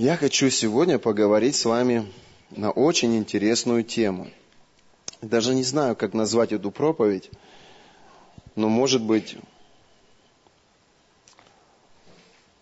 [0.00, 2.10] Я хочу сегодня поговорить с вами
[2.48, 4.30] на очень интересную тему.
[5.20, 7.30] Даже не знаю, как назвать эту проповедь,
[8.56, 9.36] но может быть,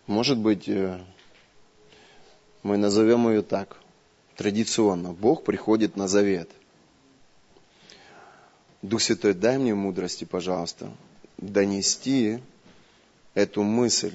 [0.08, 0.98] может быть, э,
[2.64, 3.78] мы назовем ее так,
[4.34, 5.12] традиционно.
[5.12, 6.50] Бог приходит на завет.
[8.82, 10.90] Дух Святой, дай мне мудрости, пожалуйста,
[11.36, 12.40] донести
[13.34, 14.14] эту мысль,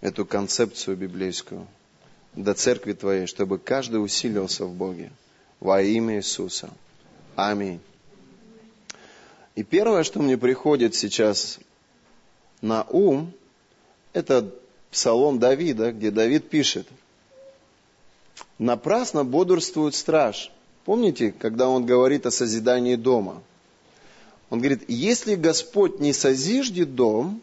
[0.00, 1.68] эту концепцию библейскую
[2.36, 5.10] до церкви Твоей, чтобы каждый усилился в Боге
[5.60, 6.70] во имя Иисуса.
[7.36, 7.80] Аминь.
[9.54, 11.58] И первое, что мне приходит сейчас
[12.60, 13.32] на ум,
[14.12, 14.50] это
[14.90, 16.88] псалом Давида, где Давид пишет,
[18.58, 20.50] «Напрасно бодрствует страж».
[20.84, 23.42] Помните, когда он говорит о созидании дома?
[24.50, 27.40] Он говорит, если Господь не созиждет дом,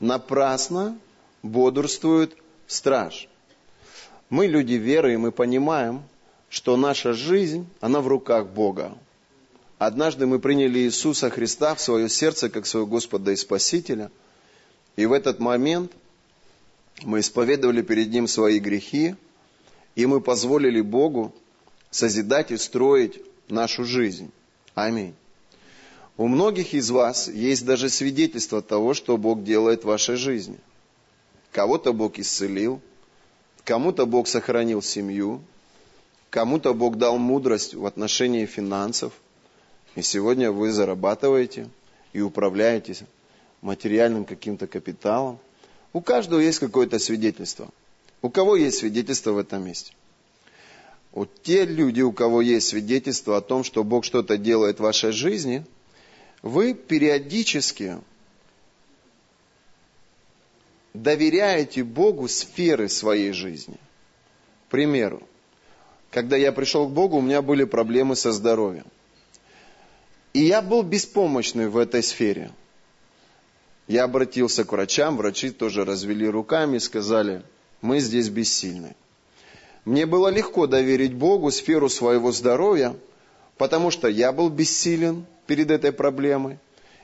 [0.00, 0.98] напрасно
[1.42, 3.28] бодрствует страж.
[4.30, 6.02] Мы люди веры, и мы понимаем,
[6.50, 8.96] что наша жизнь, она в руках Бога.
[9.78, 14.10] Однажды мы приняли Иисуса Христа в свое сердце как своего Господа и Спасителя.
[14.96, 15.92] И в этот момент
[17.02, 19.14] мы исповедовали перед Ним свои грехи,
[19.94, 21.32] и мы позволили Богу
[21.90, 24.30] созидать и строить нашу жизнь.
[24.74, 25.14] Аминь.
[26.16, 30.58] У многих из вас есть даже свидетельство того, что Бог делает в вашей жизни.
[31.52, 32.80] Кого-то Бог исцелил,
[33.68, 35.42] кому-то Бог сохранил семью,
[36.30, 39.12] кому-то Бог дал мудрость в отношении финансов.
[39.94, 41.68] И сегодня вы зарабатываете
[42.14, 42.96] и управляете
[43.60, 45.38] материальным каким-то капиталом.
[45.92, 47.68] У каждого есть какое-то свидетельство.
[48.22, 49.92] У кого есть свидетельство в этом месте?
[51.12, 55.12] Вот те люди, у кого есть свидетельство о том, что Бог что-то делает в вашей
[55.12, 55.62] жизни–
[56.42, 57.98] вы периодически
[60.94, 63.76] доверяете Богу сферы своей жизни.
[64.66, 65.22] К примеру,
[66.10, 68.86] когда я пришел к Богу, у меня были проблемы со здоровьем.
[70.32, 72.50] И я был беспомощный в этой сфере.
[73.86, 77.42] Я обратился к врачам, врачи тоже развели руками и сказали,
[77.80, 78.94] мы здесь бессильны.
[79.84, 82.94] Мне было легко доверить Богу сферу своего здоровья,
[83.56, 86.58] потому что я был бессилен– перед этой проблемой.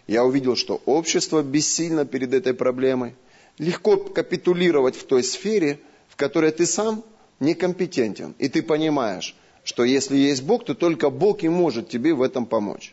[0.07, 3.17] Я увидел, что общество бессильно перед этой проблемой.
[3.59, 5.79] Легко капитулировать в той сфере,
[6.09, 7.05] в которой ты сам
[7.41, 8.35] некомпетентен.
[8.39, 12.47] И ты понимаешь, что если есть Бог, то только Бог и может тебе в этом
[12.47, 12.93] помочь.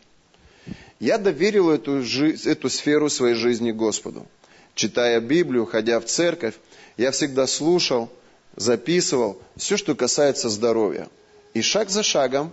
[1.00, 2.02] Я доверил эту,
[2.44, 4.26] эту сферу своей жизни Господу.
[4.74, 6.54] Читая Библию, ходя в церковь,
[6.96, 8.08] я всегда слушал,
[8.56, 11.08] записывал все, что касается здоровья.
[11.54, 12.52] И шаг за шагом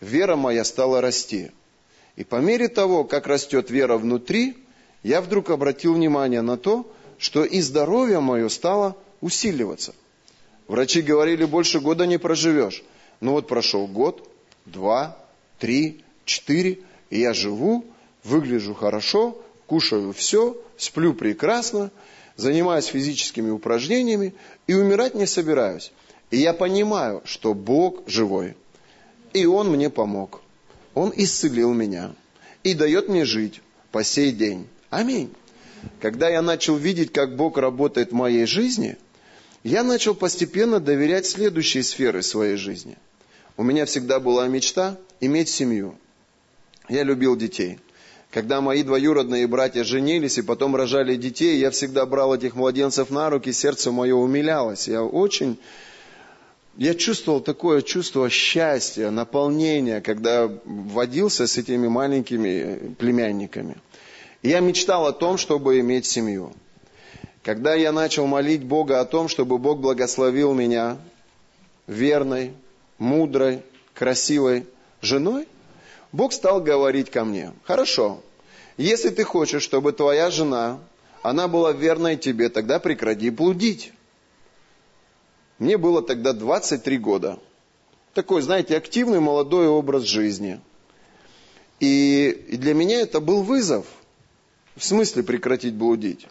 [0.00, 1.50] вера моя стала расти.
[2.16, 4.56] И по мере того, как растет вера внутри,
[5.02, 9.94] я вдруг обратил внимание на то, что и здоровье мое стало усиливаться.
[10.68, 12.82] Врачи говорили, больше года не проживешь.
[13.20, 14.28] Ну вот прошел год,
[14.66, 15.18] два,
[15.58, 16.80] три, четыре,
[17.10, 17.84] и я живу,
[18.22, 21.90] выгляжу хорошо, кушаю все, сплю прекрасно,
[22.36, 24.34] занимаюсь физическими упражнениями
[24.66, 25.92] и умирать не собираюсь.
[26.30, 28.56] И я понимаю, что Бог живой.
[29.32, 30.40] И Он мне помог.
[30.94, 32.14] Он исцелил меня
[32.62, 33.60] и дает мне жить
[33.92, 34.66] по сей день.
[34.90, 35.32] Аминь.
[36.00, 38.96] Когда я начал видеть, как Бог работает в моей жизни,
[39.62, 42.96] я начал постепенно доверять следующие сферы своей жизни.
[43.56, 45.96] У меня всегда была мечта иметь семью.
[46.88, 47.78] Я любил детей.
[48.30, 53.30] Когда мои двоюродные братья женились и потом рожали детей, я всегда брал этих младенцев на
[53.30, 54.88] руки, сердце мое умилялось.
[54.88, 55.58] Я очень
[56.76, 63.76] я чувствовал такое чувство счастья, наполнения, когда водился с этими маленькими племянниками.
[64.44, 66.52] Я мечтал о том, чтобы иметь семью.
[67.42, 70.98] Когда я начал молить Бога о том, чтобы Бог благословил меня
[71.86, 72.52] верной,
[72.98, 73.62] мудрой,
[73.94, 74.66] красивой
[75.00, 75.48] женой,
[76.12, 78.20] Бог стал говорить ко мне, хорошо,
[78.76, 80.78] если ты хочешь, чтобы твоя жена,
[81.22, 83.94] она была верной тебе, тогда прекрати блудить.
[85.58, 87.38] Мне было тогда 23 года.
[88.12, 90.60] Такой, знаете, активный молодой образ жизни.
[91.80, 93.86] И для меня это был вызов.
[94.76, 96.26] В смысле прекратить блудить?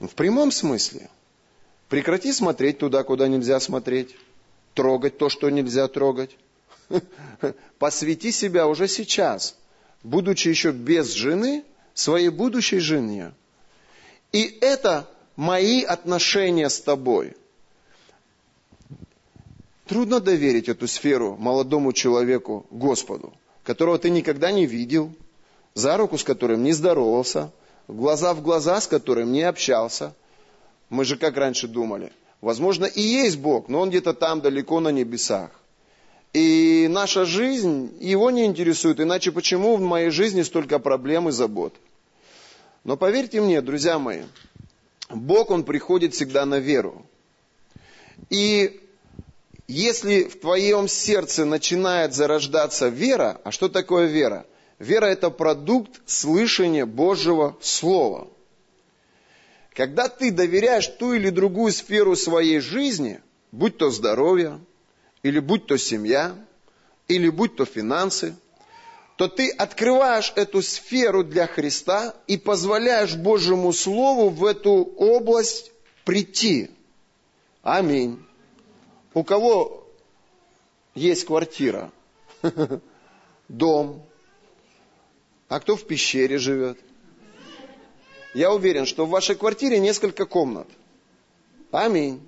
[0.00, 1.10] В прямом смысле.
[1.88, 4.14] Прекрати смотреть туда, куда нельзя смотреть.
[4.74, 6.36] Трогать то, что нельзя трогать.
[7.78, 9.56] Посвяти себя уже сейчас,
[10.02, 13.32] будучи еще без жены, своей будущей жене.
[14.32, 17.36] И это мои отношения с тобой–
[19.88, 23.32] Трудно доверить эту сферу молодому человеку, Господу,
[23.64, 25.14] которого ты никогда не видел,
[25.78, 27.52] за руку с которым не здоровался,
[27.86, 30.12] глаза в глаза с которым не общался.
[30.90, 34.90] Мы же как раньше думали, Возможно, и есть Бог, но Он где-то там, далеко на
[34.90, 35.50] небесах.
[36.32, 41.74] И наша жизнь его не интересует, иначе почему в моей жизни столько проблем и забот?
[42.84, 44.22] Но поверьте мне, друзья мои,
[45.10, 47.06] Бог, Он приходит всегда на веру.
[48.30, 48.80] И
[49.66, 54.46] если в твоем сердце начинает зарождаться вера, а что такое вера?
[54.78, 58.28] Вера– это продукт слышания Божьего Слова.
[59.70, 63.20] Когда ты доверяешь ту или другую сферу своей жизни,
[63.50, 64.60] будь то здоровье,
[65.22, 66.34] или будь то семья,
[67.08, 68.36] или будь то финансы,
[69.16, 75.72] то ты открываешь эту сферу для Христа и позволяешь Божьему Слову в эту область
[76.04, 76.70] прийти.
[77.62, 78.24] Аминь.
[79.12, 79.88] У кого
[80.94, 81.90] есть квартира,
[83.48, 84.04] дом,
[85.48, 86.78] а кто в пещере живет?
[88.34, 90.68] Я уверен, что в вашей квартире несколько комнат.
[91.70, 92.20] Аминь.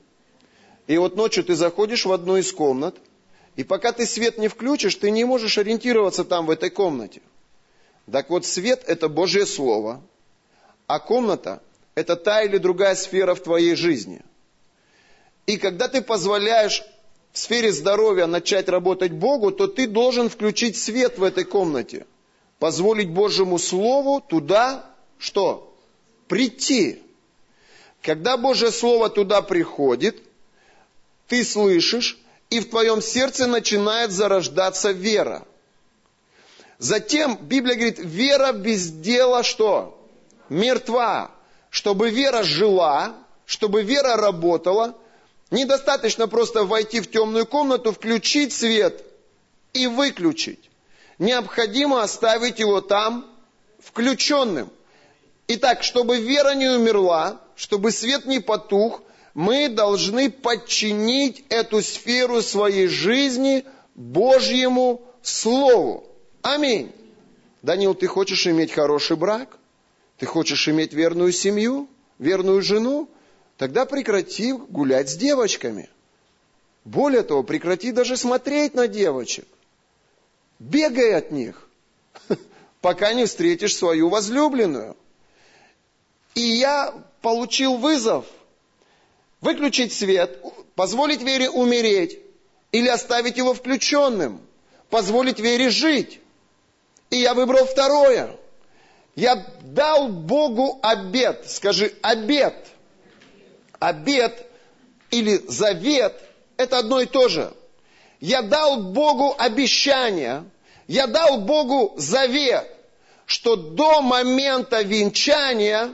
[0.86, 2.96] И вот ночью ты заходишь в одну из комнат,
[3.56, 7.20] и пока ты свет не включишь, ты не можешь ориентироваться там, в этой комнате.
[8.10, 10.02] Так вот, свет– это Божье Слово,
[10.86, 11.62] а комната–
[11.94, 14.22] это та или другая сфера в твоей жизни.
[15.46, 16.82] И когда ты позволяешь
[17.32, 22.06] в сфере здоровья начать работать Богу, то ты должен включить свет в этой комнате–
[22.60, 24.84] позволить Божьему Слову туда
[25.18, 25.74] что?
[26.28, 27.02] Прийти.
[28.02, 30.22] Когда Божье Слово туда приходит,
[31.26, 32.18] ты слышишь,
[32.50, 35.46] и в твоем сердце начинает зарождаться вера.
[36.78, 39.98] Затем Библия говорит, вера без дела что?
[40.48, 41.30] Мертва.
[41.70, 43.14] Чтобы вера жила,
[43.46, 44.96] чтобы вера работала,
[45.50, 49.04] недостаточно просто войти в темную комнату, включить свет
[49.72, 50.69] и выключить
[51.20, 53.30] необходимо оставить его там
[53.78, 54.70] включенным.
[55.46, 59.02] Итак, чтобы вера не умерла, чтобы свет не потух,
[59.34, 63.64] мы должны подчинить эту сферу своей жизни
[63.94, 66.04] Божьему Слову.
[66.42, 66.90] Аминь.
[67.62, 69.58] Данил, ты хочешь иметь хороший брак?
[70.16, 71.88] Ты хочешь иметь верную семью,
[72.18, 73.08] верную жену?
[73.58, 75.90] Тогда прекрати гулять с девочками.
[76.84, 79.46] Более того, прекрати даже смотреть на девочек.
[80.60, 81.66] Бегай от них,
[82.82, 84.94] пока не встретишь свою возлюбленную.
[86.34, 88.26] И я получил вызов
[89.40, 90.38] выключить свет,
[90.74, 92.18] позволить вере умереть
[92.72, 94.40] или оставить его включенным,
[94.90, 96.20] позволить вере жить.
[97.08, 98.36] И я выбрал второе.
[99.16, 101.50] Я дал Богу обед.
[101.50, 102.54] Скажи, обед.
[103.78, 104.46] Обед
[105.10, 106.20] или завет–
[106.58, 107.52] это одно и то же.
[108.20, 110.44] Я дал Богу обещание,
[110.86, 112.70] я дал Богу завет,
[113.24, 115.90] что до момента венчания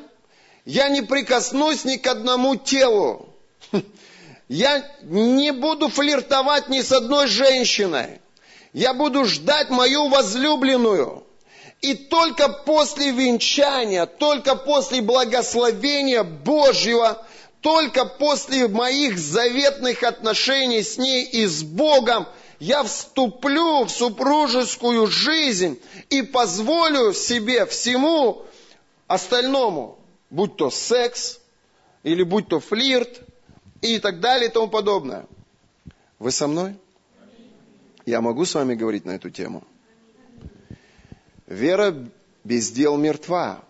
[0.65, 3.29] я не прикоснусь ни к одному телу.
[4.49, 8.21] Я не буду флиртовать ни с одной женщиной.
[8.73, 11.25] Я буду ждать мою возлюбленную.
[11.81, 17.27] И только после венчания, только после благословения Божьего
[17.61, 22.27] только после моих заветных отношений с ней и с Богом
[22.59, 25.79] я вступлю в супружескую жизнь
[26.11, 28.45] и позволю себе всему
[29.07, 29.99] остальному,
[30.31, 31.41] будь то секс,
[32.03, 33.21] или будь то флирт,
[33.83, 35.27] и так далее и тому подобное.
[36.19, 36.77] Вы со мной?
[38.07, 39.65] Я могу с вами говорить на эту тему?
[41.47, 41.95] Вера
[42.45, 43.63] без дел мертва.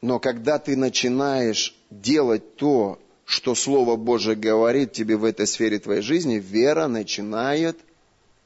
[0.00, 2.98] Но когда ты начинаешь делать то,
[3.32, 7.78] что Слово Божие говорит тебе в этой сфере твоей жизни, вера начинает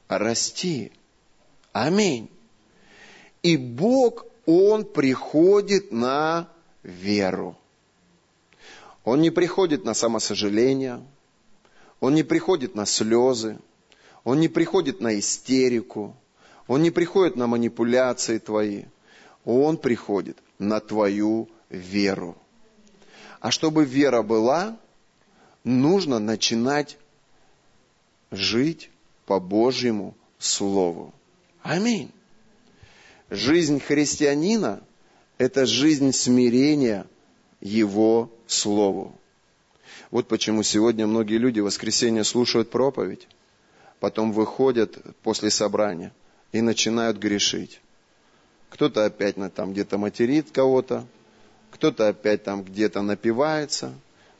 [0.07, 0.93] расти.
[1.73, 2.29] Аминь.
[3.43, 6.47] И Бог, Он приходит на
[6.83, 7.57] веру.
[9.03, 11.03] Он не приходит на самосожаление,
[11.99, 13.59] Он не приходит на слезы,
[14.23, 16.15] Он не приходит на истерику,
[16.65, 18.85] Он не приходит на манипуляции твои,
[19.43, 22.37] Он приходит на твою веру.
[23.39, 24.77] А чтобы вера была,
[25.63, 26.97] нужно начинать
[28.31, 28.89] жить
[29.25, 31.13] по Божьему Слову.
[31.61, 32.11] Аминь.
[33.29, 34.81] Жизнь христианина–
[35.37, 37.05] это жизнь смирения
[37.59, 39.13] Его Слову.
[40.11, 43.27] Вот почему сегодня многие люди в воскресенье слушают проповедь,
[43.99, 46.13] потом выходят после собрания
[46.51, 47.81] и начинают грешить.
[48.69, 51.05] Кто-то опять там где-то материт кого-то,
[51.71, 53.93] кто-то опять там где-то напивается,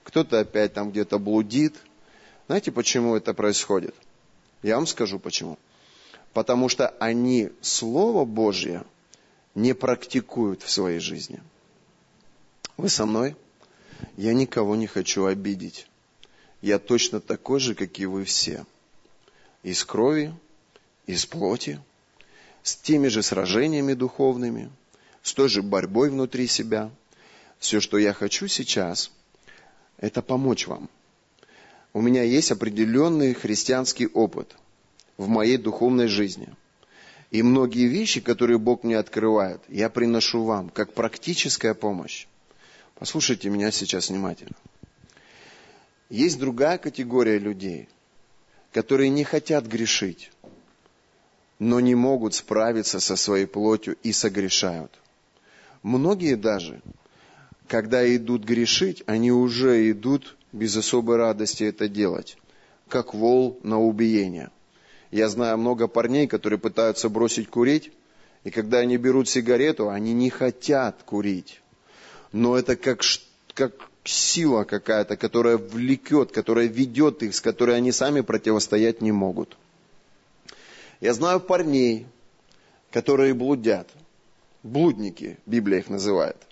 [0.04, 1.76] кто-то опять там где-то блудит.
[2.48, 3.96] Знаете, почему это происходит?
[4.64, 5.58] Я вам скажу почему.
[6.34, 8.84] Потому что они Слово Божье
[9.56, 11.42] не практикуют в своей жизни.
[12.78, 13.36] Вы со мной?
[14.16, 15.88] Я никого не хочу обидеть.
[16.62, 18.66] я точно такой же, как и вы все.
[19.64, 20.34] Из крови,
[21.06, 21.80] из плоти,
[22.64, 24.70] с теми же сражениями духовными,
[25.24, 26.92] с той же борьбой внутри себя.
[27.60, 29.12] Все, что я хочу сейчас,
[29.98, 30.90] это помочь вам.
[31.94, 34.56] У меня есть определенный христианский опыт
[35.18, 36.50] в моей духовной жизни.
[37.32, 42.28] И многие вещи, которые Бог мне открывает, я приношу вам как практическая помощь.
[42.96, 44.56] Послушайте меня сейчас внимательно.
[46.10, 47.90] Есть другая категория людей,
[48.72, 50.32] которые не хотят грешить,
[51.60, 54.92] но не могут справиться со своей плотью и согрешают.
[55.84, 56.82] Многие даже,
[57.68, 62.38] когда идут грешить, они уже идут без особой радости это делать,
[62.88, 64.50] как вол на убиение.
[65.12, 67.92] Я знаю много парней, которые пытаются бросить курить,
[68.44, 71.62] и когда они берут сигарету, они не хотят курить.
[72.32, 73.02] Но это как,
[73.54, 79.58] как сила какая-то, которая влекет, которая ведет их, с которой они сами противостоять не могут.
[81.02, 82.08] Я знаю парней,
[82.92, 83.90] которые блудят.
[84.64, 86.47] Блудники, Библия их называет.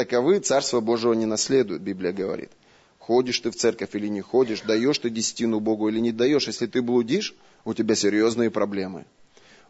[0.00, 2.50] Таковы Царство Божьего не наследуют, Библия говорит.
[2.98, 6.46] Ходишь ты в церковь или не ходишь, даешь ты десятину Богу или не даешь.
[6.46, 7.34] Если ты блудишь,
[7.66, 9.04] у тебя серьезные проблемы.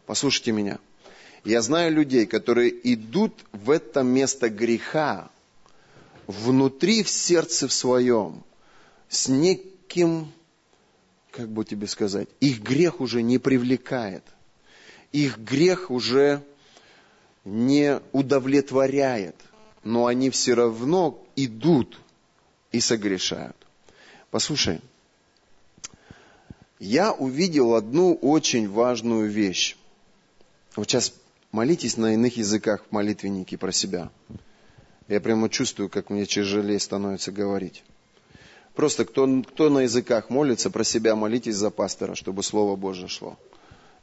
[0.05, 0.79] Послушайте меня.
[1.43, 5.29] Я знаю людей, которые идут в это место греха,
[6.27, 8.45] внутри в сердце в своем,
[9.09, 10.31] с неким,
[11.31, 14.23] как бы тебе сказать, их грех уже не привлекает.
[15.11, 16.41] Их грех уже
[17.43, 19.35] не удовлетворяет,
[19.83, 21.99] но они все равно идут
[22.71, 23.55] и согрешают.
[24.29, 24.81] Послушай,
[26.79, 29.75] я увидел одну очень важную вещь.
[30.75, 31.13] Вот сейчас
[31.51, 34.09] молитесь на иных языках в молитвеннике про себя.
[35.07, 37.83] Я прямо чувствую, как мне тяжелее становится говорить.
[38.73, 43.37] Просто кто, кто на языках молится, про себя молитесь за пастора, чтобы Слово Божье шло.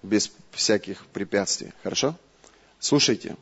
[0.02, 1.72] Без всяких препятствий.
[1.82, 2.14] Хорошо?
[2.78, 3.36] Слушайте.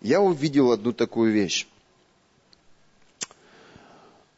[0.00, 1.66] Я увидел одну такую вещь.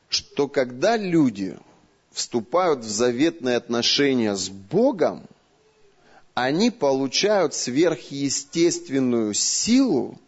[0.09, 1.57] Что когда люди
[2.11, 5.27] вступают в заветные отношения с Богом,
[6.35, 10.19] они получают сверхъестественную силу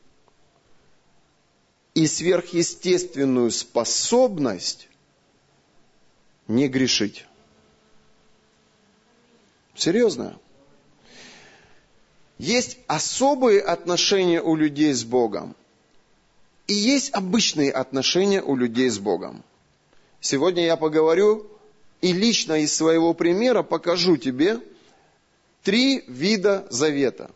[1.95, 4.89] и сверхъестественную способность
[6.47, 7.27] не грешить.
[9.75, 10.39] Серьезно.
[12.39, 15.55] Есть особые отношения у людей с Богом.
[16.67, 19.45] И есть обычные отношения у людей с Богом.
[20.21, 21.47] Сегодня я поговорю
[22.01, 24.61] и лично из своего примера покажу тебе
[25.63, 27.31] три вида завета.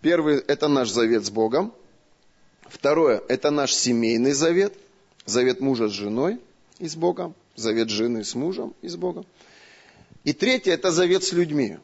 [0.00, 1.72] Первый– это наш завет с Богом.
[2.62, 4.74] Второе– это наш семейный завет,
[5.26, 6.38] завет мужа с женой
[6.78, 9.26] и с Богом, завет жены с мужем и с Богом.
[10.24, 11.78] И третье– это завет с людьми.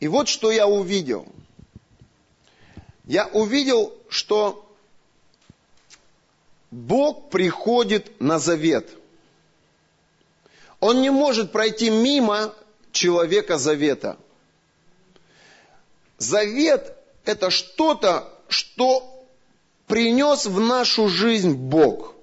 [0.00, 1.26] И вот что я увидел.
[3.04, 4.68] Я увидел, что
[6.70, 8.88] Бог приходит на завет.
[10.80, 12.54] Он не может пройти мимо
[12.92, 14.18] человека завета.
[16.18, 19.26] Завет– это что-то, что
[19.86, 22.14] принес в нашу жизнь Бог.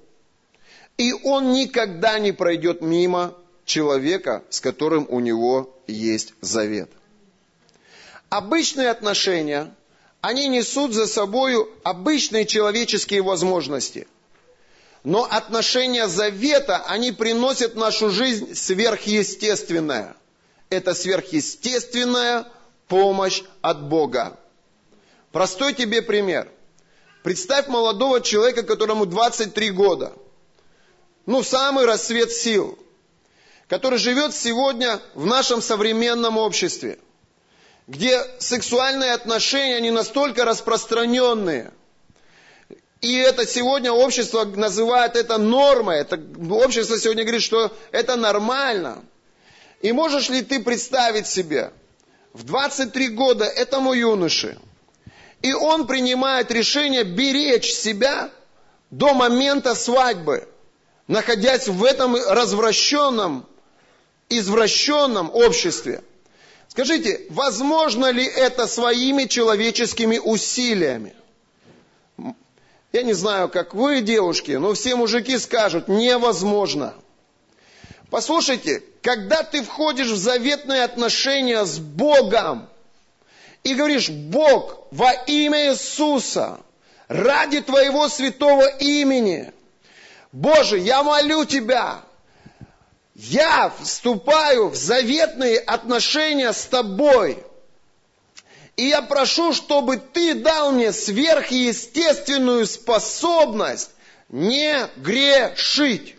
[0.97, 3.35] И он никогда не пройдет мимо
[3.65, 6.91] человека, с которым у него есть завет.
[8.31, 9.71] Обычные отношения,
[10.21, 14.07] они несут за собой обычные человеческие возможности.
[15.03, 20.15] Но отношения завета, они приносят в нашу жизнь сверхъестественное.
[20.69, 22.47] Это сверхъестественная
[22.87, 24.39] помощь от Бога.
[25.31, 26.49] Простой тебе пример–
[27.23, 30.13] Представь молодого человека, которому 23 года.
[31.25, 32.77] Ну, самый рассвет сил.
[33.67, 36.97] Который живет сегодня в нашем современном обществе.
[37.91, 41.71] Где сексуальные отношения, они настолько распространенные.
[43.01, 45.99] И это сегодня общество называет это нормой.
[45.99, 46.19] Это,
[46.51, 49.03] общество сегодня говорит, что это нормально.
[49.81, 51.71] И можешь ли ты представить себе,
[52.33, 54.57] в 23 года этому юноше–
[55.41, 58.29] и он принимает решение беречь себя
[58.91, 60.47] до момента свадьбы,
[61.07, 63.47] находясь в этом развращенном,
[64.29, 66.03] извращенном обществе.
[66.71, 71.13] Скажите, возможно ли это своими человеческими усилиями?
[72.93, 76.93] Я не знаю, как вы, девушки, но все мужики скажут, невозможно.
[78.09, 82.69] Послушайте, когда ты входишь в заветные отношения с Богом,
[83.65, 86.61] и говоришь, Бог, во имя Иисуса,
[87.09, 89.51] ради Твоего святого имени,
[90.31, 92.01] Боже, я молю Тебя,
[93.23, 97.37] я вступаю в заветные отношения с тобой.
[98.77, 103.91] И я прошу, чтобы ты дал мне сверхъестественную способность
[104.29, 106.15] не грешить.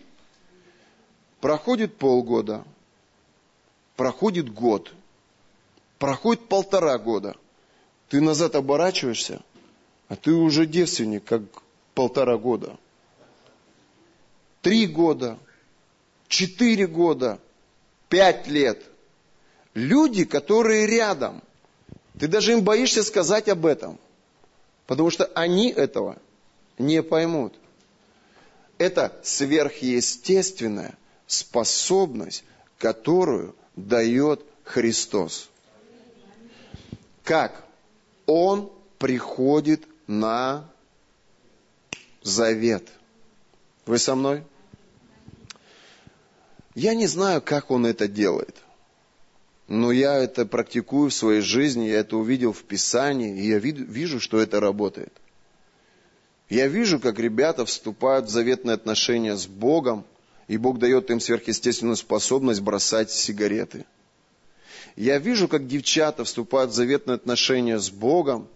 [1.41, 2.63] Проходит полгода,
[3.97, 4.93] проходит год,
[5.99, 7.35] проходит полтора года.
[8.07, 9.41] Ты назад оборачиваешься,
[10.07, 11.41] а ты уже девственник, как
[11.95, 12.77] полтора года.
[14.61, 15.37] Три года,
[16.33, 17.39] четыре года,
[18.09, 18.81] пять лет.
[19.75, 21.43] Люди, которые рядом.
[22.19, 23.99] Ты даже им боишься сказать об этом.
[24.87, 26.17] Потому что они этого
[26.77, 27.53] не поймут.
[28.79, 30.97] Это сверхъестественная
[31.27, 32.43] способность,
[32.79, 35.49] которую дает Христос.
[37.23, 37.63] Как?
[38.25, 40.67] Он приходит на
[42.23, 42.87] завет.
[43.85, 44.43] Вы со мной?
[46.75, 48.55] Я не знаю, как он это делает.
[49.67, 54.19] Но я это практикую в своей жизни, я это увидел в Писании, и я вижу,
[54.19, 55.13] что это работает.
[56.49, 60.03] Я вижу, как ребята вступают в заветные отношения с Богом,
[60.47, 63.85] и Бог дает им сверхъестественную способность бросать сигареты.
[64.95, 68.47] Я вижу, как девчата вступают в заветные отношения с Богом,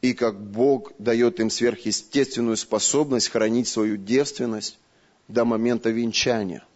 [0.00, 4.78] и как Бог дает им сверхъестественную способность хранить свою девственность
[5.28, 6.62] до момента венчания–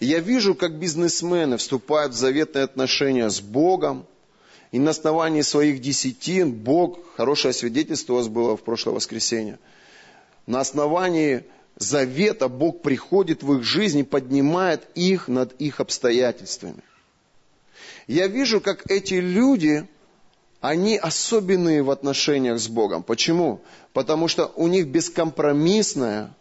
[0.00, 4.06] я вижу, как бизнесмены вступают в заветные отношения с Богом,
[4.72, 9.58] и на основании своих десятин Бог, хорошее свидетельство у вас было в прошлое воскресенье,
[10.46, 11.44] на основании
[11.76, 16.82] завета Бог приходит в их жизнь и поднимает их над их обстоятельствами.
[18.06, 19.88] Я вижу, как эти люди,
[20.60, 23.02] они особенные в отношениях с Богом.
[23.02, 23.60] Почему?
[23.92, 26.34] Потому что у них бескомпромиссная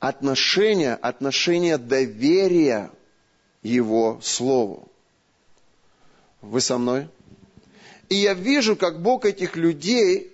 [0.00, 2.90] отношение, отношение доверия
[3.62, 4.88] Его Слову.
[6.40, 7.08] Вы со мной?
[8.08, 10.32] И я вижу, как Бог этих людей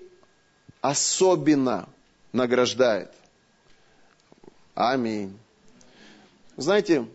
[0.81, 1.89] особенно
[2.33, 3.13] награждает.
[4.75, 5.37] Аминь.
[6.57, 7.07] Знаете,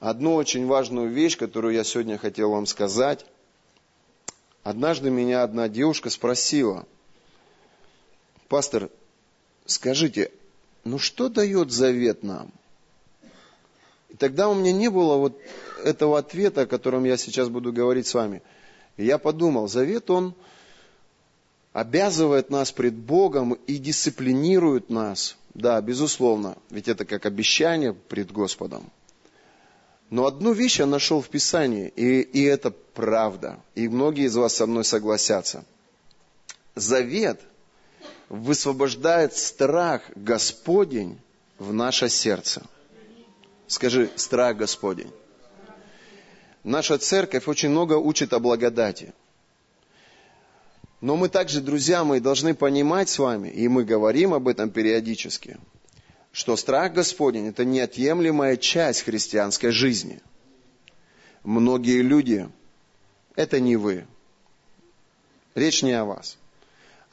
[0.00, 3.26] одну очень важную вещь, которую я сегодня хотел вам сказать.
[4.62, 6.86] Однажды меня одна девушка спросила,
[8.48, 8.88] пастор,
[9.66, 10.32] скажите,
[10.84, 12.50] ну что дает завет нам?
[14.10, 15.38] И тогда у меня не было вот
[15.82, 18.42] этого ответа, о котором я сейчас буду говорить с вами.
[18.96, 20.34] И я подумал, завет, он
[21.72, 25.36] обязывает нас пред Богом и дисциплинирует нас.
[25.54, 28.90] Да, безусловно, ведь это как обещание пред Господом.
[30.10, 33.58] Но одну вещь я нашел в Писании, и, и это правда.
[33.74, 35.64] И многие из вас со мной согласятся.
[36.76, 37.40] Завет–
[38.28, 41.18] высвобождает страх Господень
[41.58, 42.62] в наше сердце.
[43.66, 45.10] Скажи, страх Господень.
[46.62, 49.12] Наша церковь очень много учит о благодати.
[51.00, 55.58] Но мы также, друзья мои, должны понимать с вами, и мы говорим об этом периодически,
[56.32, 60.20] что страх Господень– это неотъемлемая часть христианской жизни.
[61.42, 62.48] Многие люди–
[63.36, 64.06] это не вы.
[65.54, 66.38] Речь не о вас–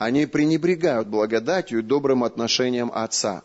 [0.01, 3.43] они пренебрегают благодатью и добрым отношением Отца,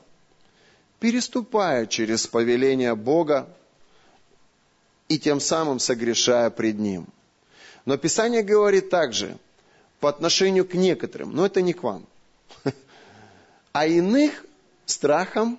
[1.00, 3.46] переступая через повеление Бога
[5.06, 7.08] и тем самым согрешая пред Ним.
[7.84, 9.36] Но Писание говорит также
[10.00, 12.06] по отношению к некоторым, но это не к вам,
[13.72, 14.42] а иных
[14.86, 15.58] страхом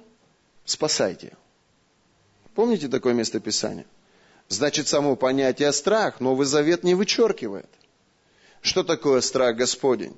[0.66, 1.38] спасайте.
[2.56, 3.86] Помните такое место Писания?
[4.48, 7.70] Значит, само понятие страх Новый Завет не вычеркивает.
[8.62, 10.16] Что такое страх Господень?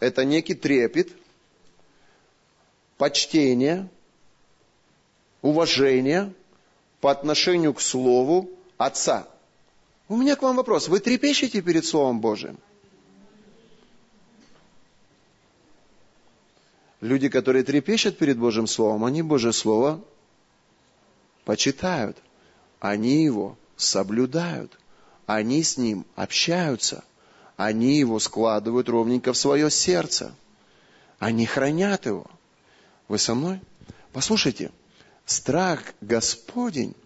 [0.00, 1.08] Это некий трепет,
[2.98, 3.88] почтение,
[5.42, 6.32] уважение
[7.00, 9.28] по отношению к Слову Отца.
[10.08, 10.88] У меня к вам вопрос.
[10.88, 12.58] Вы трепещете перед Словом Божиим?
[17.00, 20.02] Люди, которые трепещут перед Божьим Словом, они Божье Слово
[21.44, 22.16] почитают.
[22.80, 24.78] Они его соблюдают.
[25.26, 27.04] Они с ним общаются–
[27.56, 30.34] они его складывают ровненько в свое сердце.
[31.18, 32.26] Они хранят его.
[33.08, 33.60] Вы со мной?
[34.12, 34.70] Послушайте,
[35.26, 36.94] страх Господень–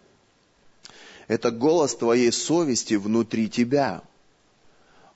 [1.29, 4.03] это голос твоей совести внутри тебя.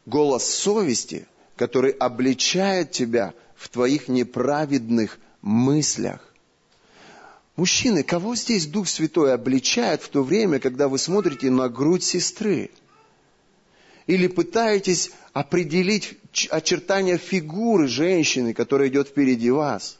[0.04, 6.20] Голос совести, который обличает тебя в твоих неправедных мыслях.
[7.56, 12.70] Мужчины, кого здесь Дух Святой обличает в то время, когда вы смотрите на грудь сестры?
[14.06, 16.18] Или пытаетесь определить
[16.50, 19.98] очертания фигуры женщины, которая идет впереди вас.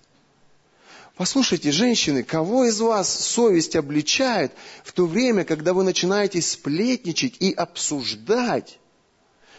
[1.17, 7.53] Послушайте, женщины, кого из вас совесть обличает в то время, когда вы начинаете сплетничать и
[7.53, 8.79] обсуждать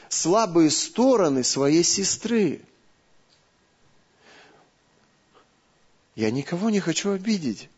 [0.09, 2.61] слабые стороны своей сестры?
[6.15, 7.69] Я никого не хочу обидеть.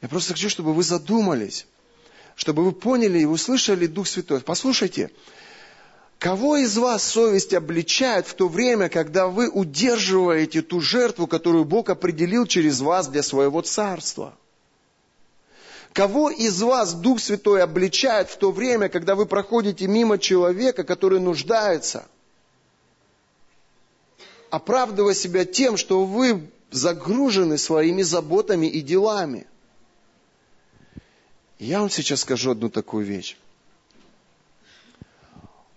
[0.00, 1.66] Я просто хочу, чтобы вы задумались,
[2.34, 4.40] чтобы вы поняли и услышали Дух Святой.
[4.40, 5.10] Послушайте,
[6.22, 11.90] Кого из вас совесть обличает в то время, когда вы удерживаете ту жертву, которую Бог
[11.90, 14.32] определил через вас для своего царства?
[15.92, 21.18] Кого из вас Дух Святой обличает в то время, когда вы проходите мимо человека, который
[21.18, 22.06] нуждается,
[24.48, 29.48] оправдывая себя тем, что вы загружены своими заботами и делами?
[31.58, 33.36] Я вам сейчас скажу одну такую вещь.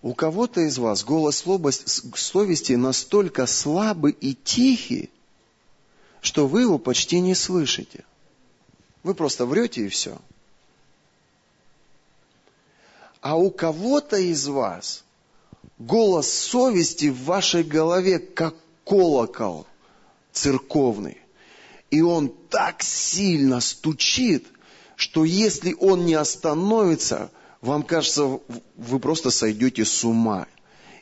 [0.06, 1.44] У кого-то из вас голос
[2.14, 5.10] совести настолько слабый и тихий,
[6.22, 8.06] что вы его почти не слышите.
[9.02, 10.20] Вы просто врете и все.
[13.20, 15.04] А у кого-то из вас
[15.80, 19.66] голос совести в вашей голове как колокол
[20.32, 21.18] церковный.
[21.90, 24.46] И он так сильно стучит,
[24.98, 27.32] что если он не остановится,
[27.66, 28.40] вам кажется,
[28.76, 30.48] вы просто сойдете с ума.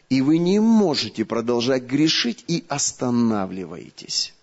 [0.09, 4.33] И вы не можете продолжать грешить и останавливаетесь.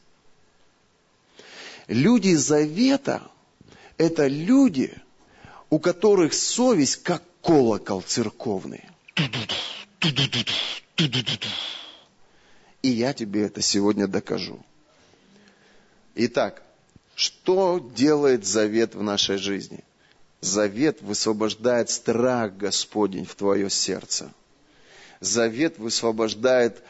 [1.86, 3.22] Люди завета–
[3.96, 4.94] это люди,
[5.70, 8.84] у которых совесть как колокол церковный.
[12.82, 14.60] И я тебе это сегодня докажу.
[16.14, 16.62] Итак,
[17.14, 19.84] что делает завет в нашей жизни?
[20.40, 24.32] Завет высвобождает страх Господень в твое сердце.
[25.20, 26.82] Завет высвобождает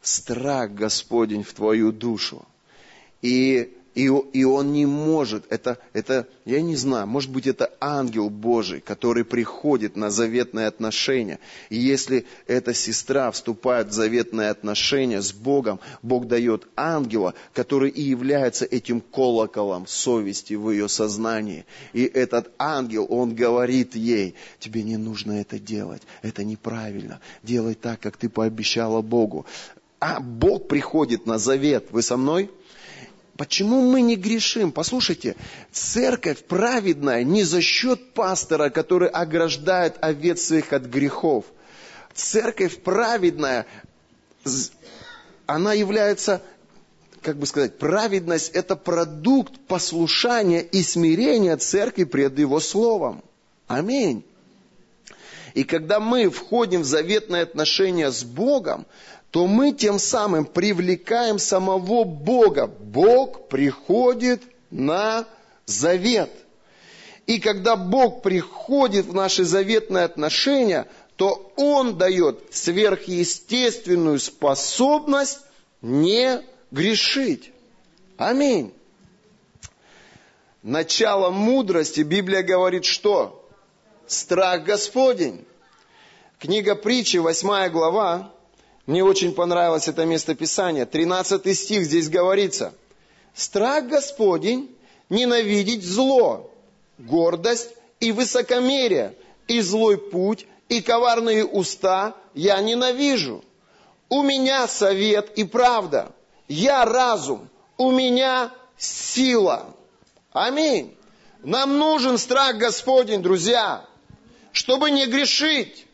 [0.00, 2.46] страх Господень в твою душу.
[3.20, 4.04] И и,
[4.34, 9.24] и он не может, это, это, я не знаю, может быть, это ангел Божий, который
[9.24, 11.38] приходит на заветные отношения.
[11.70, 18.02] И если эта сестра вступает в заветные отношения с Богом, Бог дает ангела, который и
[18.02, 21.64] является этим колоколом совести в ее сознании.
[21.94, 28.00] И этот ангел, он говорит ей, тебе не нужно это делать, это неправильно, делай так,
[28.00, 29.46] как ты пообещала Богу.
[29.98, 32.50] А Бог приходит на завет, вы со мной?
[33.36, 34.72] Почему мы не грешим?
[34.72, 35.36] Послушайте,
[35.70, 41.44] церковь праведная не за счет пастора, который ограждает овец своих от грехов.
[42.14, 43.66] Церковь праведная,
[45.44, 46.40] она является,
[47.20, 53.22] как бы сказать, праведность– это продукт послушания и смирения церкви пред Его Словом.
[53.66, 54.24] Аминь.
[55.52, 58.86] И когда мы входим в заветные отношения с Богом,
[59.30, 62.66] то мы тем самым привлекаем самого Бога.
[62.66, 65.26] Бог приходит на
[65.66, 66.30] завет.
[67.26, 70.86] И когда Бог приходит в наши заветные отношения,
[71.16, 75.40] то Он дает сверхъестественную способность
[75.82, 77.52] не грешить.
[78.16, 78.72] Аминь.
[80.62, 83.48] Начало мудрости, Библия говорит, что?
[84.06, 85.44] Страх Господень.
[86.38, 88.32] Книга притчи, 8 глава,
[88.86, 90.86] мне очень понравилось это местописание.
[90.86, 92.72] 13 стих здесь говорится.
[93.34, 94.74] Страх Господень
[95.10, 96.50] ненавидеть зло,
[96.98, 97.70] гордость
[98.00, 99.14] и высокомерие,
[99.48, 103.44] и злой путь, и коварные уста я ненавижу.
[104.08, 106.12] У меня совет и правда.
[106.48, 107.48] Я разум.
[107.76, 109.66] У меня сила.
[110.32, 110.96] Аминь.
[111.42, 113.84] Нам нужен страх Господень, друзья,
[114.52, 115.85] чтобы не грешить.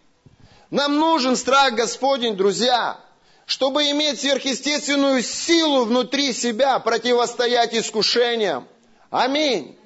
[0.73, 2.99] Нам нужен страх Господень, друзья,
[3.45, 8.67] чтобы иметь сверхъестественную силу внутри себя, противостоять искушениям.
[9.11, 9.77] Аминь.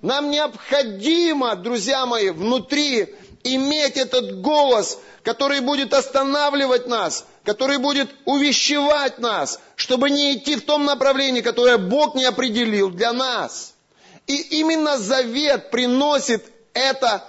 [0.00, 9.18] Нам необходимо, друзья мои, внутри иметь этот голос, который будет останавливать нас, который будет увещевать
[9.18, 13.74] нас, чтобы не идти в том направлении, которое Бог не определил для нас.
[14.26, 17.28] И именно завет приносит это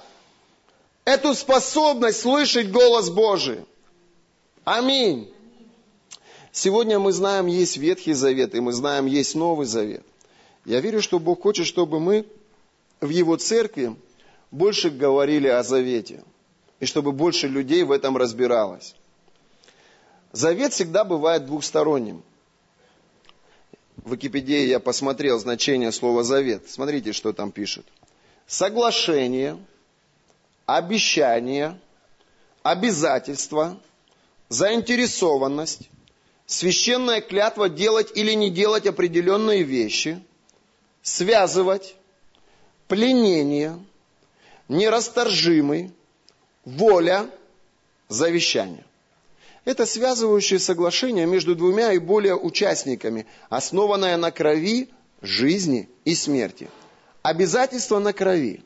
[1.05, 3.65] эту способность слышать голос Божий.
[4.63, 5.31] Аминь.
[6.51, 10.03] Сегодня мы знаем, есть Ветхий Завет, и мы знаем, есть Новый Завет.
[10.65, 12.25] Я верю, что Бог хочет, чтобы мы
[12.99, 13.95] в Его церкви
[14.51, 16.23] больше говорили о Завете,
[16.79, 18.95] и чтобы больше людей в этом разбиралось.
[20.33, 22.21] Завет всегда бывает двухсторонним.
[23.97, 26.69] В Википедии я посмотрел значение слова «завет».
[26.69, 27.85] Смотрите, что там пишут.
[28.47, 29.57] Соглашение–
[30.77, 31.79] обещание,
[32.63, 33.79] обязательство,
[34.49, 35.89] заинтересованность,
[36.45, 40.23] священная клятва делать или не делать определенные вещи,
[41.01, 41.95] связывать,
[42.87, 43.79] пленение,
[44.67, 45.91] нерасторжимый,
[46.65, 47.29] воля,
[48.07, 48.85] завещание.
[49.63, 54.89] Это связывающее соглашение между двумя и более участниками, основанное на крови,
[55.21, 56.69] жизни и смерти.
[57.21, 58.63] Обязательство на крови.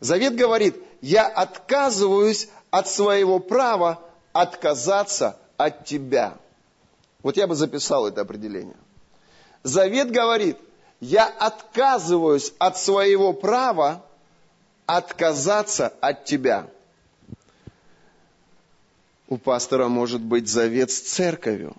[0.00, 4.00] Завет говорит, я отказываюсь от своего права
[4.32, 6.36] отказаться от тебя.
[7.22, 8.76] Вот я бы записал это определение.
[9.62, 10.58] Завет говорит,
[11.00, 14.04] я отказываюсь от своего права
[14.86, 16.68] отказаться от тебя.
[19.28, 21.76] У пастора может быть завет с церковью.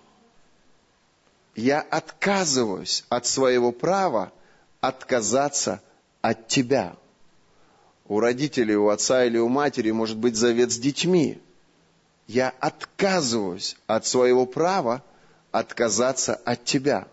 [1.56, 4.32] Я отказываюсь от своего права
[4.80, 5.82] отказаться
[6.22, 6.94] от тебя.
[8.10, 11.40] У родителей, у отца или у матери может быть завет с детьми.
[12.26, 15.04] Я отказываюсь от своего права
[15.52, 17.06] отказаться от тебя.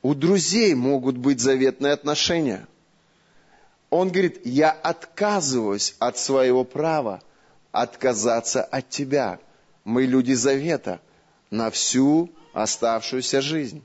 [0.00, 2.66] У друзей могут быть заветные отношения.
[3.90, 7.20] Он говорит, я отказываюсь от своего права
[7.70, 9.38] отказаться от тебя.
[9.84, 11.02] Мы люди завета
[11.50, 13.84] на всю оставшуюся жизнь.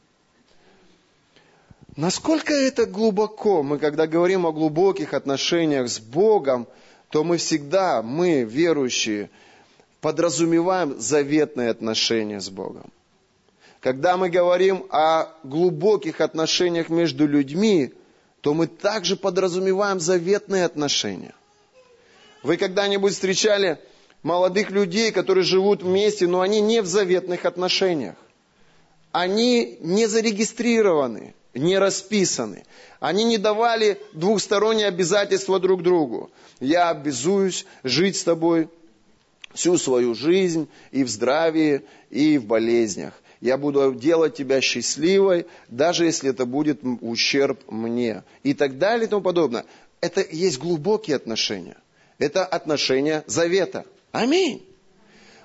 [2.01, 3.61] Насколько это глубоко?
[3.61, 6.67] Мы, когда говорим о глубоких отношениях с Богом,
[7.11, 9.29] то мы всегда, мы, верующие,
[9.99, 12.91] подразумеваем заветные отношения с Богом.
[13.81, 17.93] Когда мы говорим о глубоких отношениях между людьми,
[18.41, 21.35] то мы также подразумеваем заветные отношения.
[22.41, 23.77] Вы когда-нибудь встречали
[24.23, 28.15] молодых людей, которые живут вместе, но они не в заветных отношениях.
[29.11, 32.63] Они не зарегистрированы, не расписаны.
[32.99, 36.31] Они не давали двухсторонние обязательства друг другу.
[36.59, 38.69] Я обязуюсь жить с тобой
[39.53, 43.13] всю свою жизнь и в здравии, и в болезнях.
[43.41, 48.23] Я буду делать тебя счастливой, даже если это будет ущерб мне.
[48.43, 49.65] И так далее и тому подобное.
[49.99, 51.77] Это есть глубокие отношения.
[52.19, 53.85] Это отношения завета.
[54.11, 54.63] Аминь.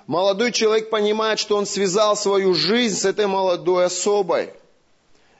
[0.05, 4.51] Молодой человек понимает, что он связал свою жизнь с этой молодой особой.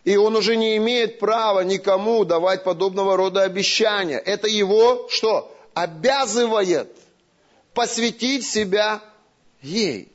[0.07, 4.17] И он уже не имеет права никому давать подобного рода обещания.
[4.17, 5.53] Это его что?
[5.73, 6.89] Обязывает
[7.73, 9.01] посвятить себя
[9.61, 10.09] ей.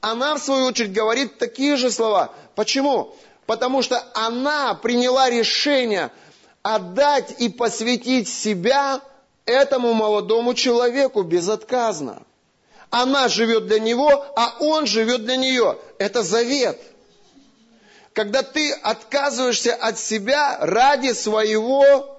[0.00, 2.32] Она, в свою очередь, говорит такие же слова.
[2.56, 3.14] Почему?
[3.46, 6.10] Потому что она приняла решение
[6.62, 9.00] отдать и посвятить себя
[9.46, 12.20] этому молодому человеку безотказно.
[12.90, 15.78] Она живет для него, а он живет для нее.
[16.00, 16.80] Это завет.
[18.14, 22.14] Когда ты отказываешься от себя ради своего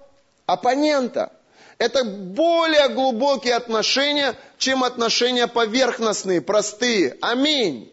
[0.46, 1.32] оппонента.
[1.78, 7.18] Это более глубокие отношения, чем отношения поверхностные, простые.
[7.22, 7.92] Аминь.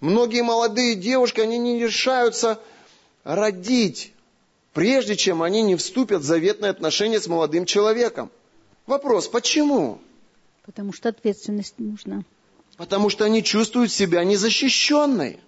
[0.00, 2.58] Многие молодые девушки, они не решаются
[3.24, 4.12] родить,
[4.72, 8.30] прежде чем они не вступят в заветные отношения с молодым человеком.
[8.86, 10.00] Вопрос, почему?
[10.64, 12.22] Потому что ответственность нужна.
[12.76, 15.38] Потому что они чувствуют себя незащищенной.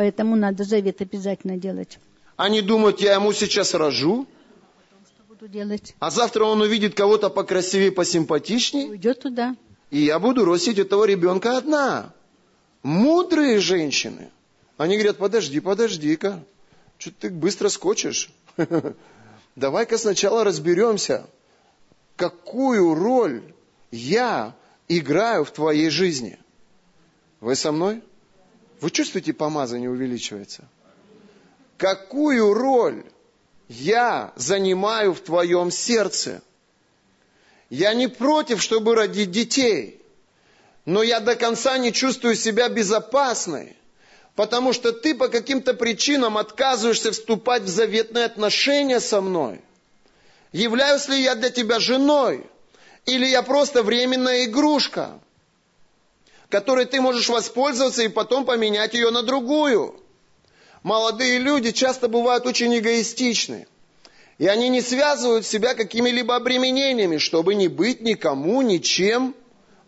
[0.00, 1.98] Поэтому надо завет обязательно делать.
[2.38, 4.26] Они думают, я ему сейчас рожу,
[5.28, 5.94] буду делать?
[5.98, 9.56] а завтра он увидит кого-то покрасивее, посимпатичнее, Уйдет туда.
[9.90, 12.14] и я буду ростить этого ребенка одна.
[12.82, 14.30] Мудрые женщины.
[14.78, 16.42] Они говорят, подожди, подожди-ка,
[16.96, 18.30] что ты быстро скочишь.
[19.54, 21.26] Давай-ка сначала разберемся,
[22.16, 23.42] какую роль
[23.90, 24.54] я
[24.88, 26.38] играю в твоей жизни.
[27.40, 28.00] Вы со мной?
[28.80, 30.64] Вы чувствуете, помазание увеличивается?
[31.76, 33.04] Какую роль
[33.68, 36.42] я занимаю в твоем сердце?
[37.68, 40.02] Я не против, чтобы родить детей,
[40.84, 43.76] но я до конца не чувствую себя безопасной,
[44.34, 49.60] потому что ты по каким-то причинам отказываешься вступать в заветные отношения со мной–
[50.52, 52.46] Являюсь ли я для тебя женой?
[53.06, 55.20] Или я просто временная игрушка,
[56.50, 59.94] которой ты можешь воспользоваться и потом поменять ее на другую?
[60.82, 63.66] Молодые люди часто бывают очень эгоистичны.
[64.38, 69.34] И они не связывают себя какими-либо обременениями, чтобы не быть никому ничем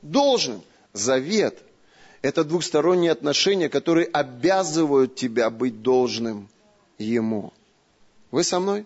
[0.03, 0.62] должным.
[0.92, 1.59] Завет–
[2.22, 6.51] это двухсторонние отношения, которые обязывают тебя быть должным
[6.98, 7.53] ему.
[8.31, 8.85] Вы со мной?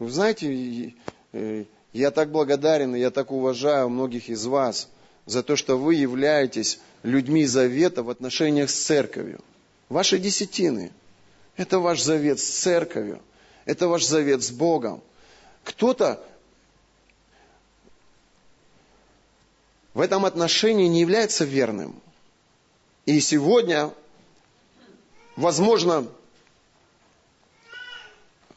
[0.00, 0.94] Вы знаете,
[1.32, 4.88] э, я так благодарен, я так уважаю многих из вас
[5.30, 9.40] за то, что вы являетесь людьми завета в отношениях с церковью.
[9.88, 10.92] Ваши десятины–
[11.56, 13.20] это ваш завет с церковью,
[13.64, 15.02] это ваш завет с Богом.
[15.64, 16.24] Кто-то
[19.94, 22.00] в этом отношении не является верным.
[23.06, 23.90] И сегодня,
[25.36, 26.06] возможно,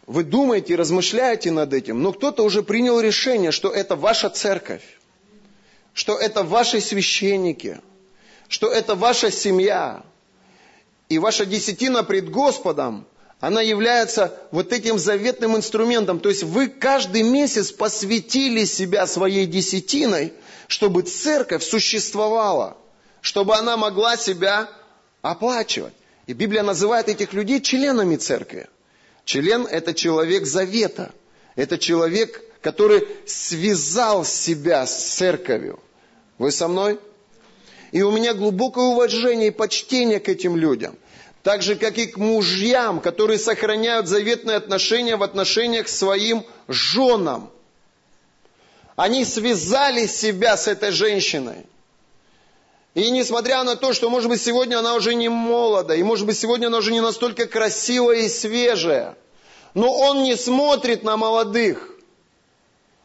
[0.06, 4.84] Вы думаете, размышляете над этим, но кто-то уже принял решение, что это ваша церковь,
[5.94, 7.80] что это ваши священники,
[8.48, 10.04] что это ваша семья.
[11.10, 13.06] И ваша десятина пред Господом,
[13.40, 16.20] она является вот этим заветным инструментом.
[16.20, 20.34] То есть вы каждый месяц посвятили себя своей десятиной,
[20.68, 22.78] чтобы церковь существовала,
[23.22, 24.70] чтобы она могла себя
[25.22, 25.94] оплачивать.
[26.26, 28.68] И Библия называет этих людей членами церкви.
[29.26, 31.12] Член– это человек завета.
[31.56, 35.80] Это человек, который связал себя с церковью.
[36.38, 36.98] Вы со мной?
[37.92, 40.98] И у меня глубокое уважение и почтение к этим людям.
[41.44, 47.52] Так же, как и к мужьям, которые сохраняют заветные отношения в отношениях к своим женам.
[48.96, 51.66] Они связали себя с этой женщиной.
[52.94, 56.40] И несмотря на то, что, может быть, сегодня она уже не молода, и, может быть,
[56.40, 59.18] сегодня она уже не настолько красивая и свежая,
[59.74, 61.93] но он не смотрит на молодых.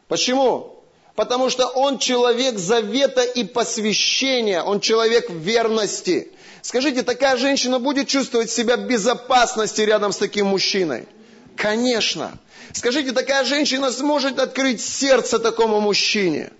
[0.09, 0.83] Почему?
[1.15, 6.31] Потому что он человек завета и посвящения, он человек верности.
[6.61, 11.07] Скажите, такая женщина будет чувствовать себя в безопасности рядом с таким мужчиной?
[11.55, 12.39] Конечно.
[12.73, 16.51] Скажите, такая женщина сможет открыть сердце такому мужчине?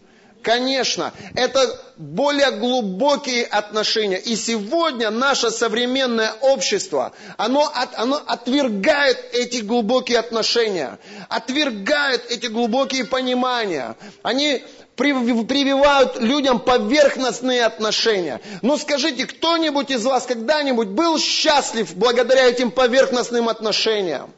[0.41, 4.17] Конечно, это более глубокие отношения.
[4.17, 10.97] И сегодня наше современное общество, оно, от, оно отвергает эти глубокие отношения,
[11.28, 13.97] отвергает эти глубокие понимания.
[14.23, 14.63] Они
[14.95, 18.39] прививают людям поверхностные отношения.
[18.62, 24.34] Но скажите, кто-нибудь из вас когда-нибудь был счастлив благодаря этим поверхностным отношениям?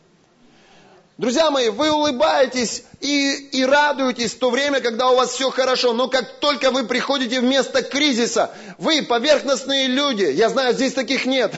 [1.18, 5.94] Друзья мои, вы улыбаетесь и, и радуетесь в то время, когда у вас все хорошо.
[5.94, 10.24] Но как только вы приходите в место кризиса, вы поверхностные люди.
[10.24, 11.54] Я знаю, здесь таких нет.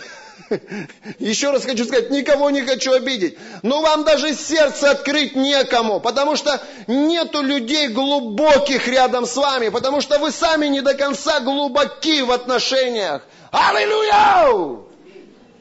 [1.20, 3.38] Еще раз хочу сказать, никого не хочу обидеть.
[3.62, 10.02] Но вам даже сердце открыть некому, потому что нету людей глубоких рядом с вами, потому
[10.02, 13.22] что вы сами не до конца глубоки в отношениях.
[13.52, 14.84] Аллилуйя!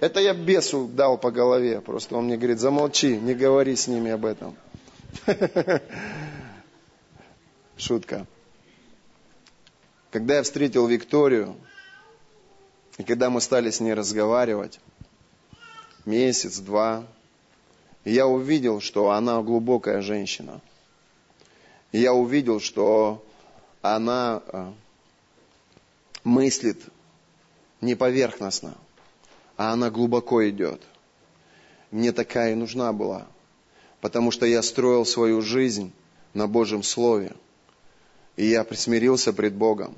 [0.02, 1.80] Это я бесу дал по голове.
[1.80, 4.56] Просто он мне говорит, замолчи, не говори с ними об этом.
[7.76, 8.26] Шутка.
[10.10, 11.54] Когда я встретил Викторию,
[12.98, 14.80] и когда мы стали с ней разговаривать,
[16.04, 17.06] месяц, два,
[18.04, 20.60] я увидел, что она глубокая женщина.
[21.92, 23.24] Я увидел, что
[23.82, 24.72] она э,
[26.24, 26.82] мыслит
[27.80, 28.74] не поверхностно,
[29.62, 30.82] а она глубоко идет.
[31.92, 33.28] Мне такая и нужна была,
[34.00, 35.92] потому что я строил свою жизнь
[36.34, 37.30] на Божьем Слове,
[38.34, 39.94] и я присмирился пред Богом.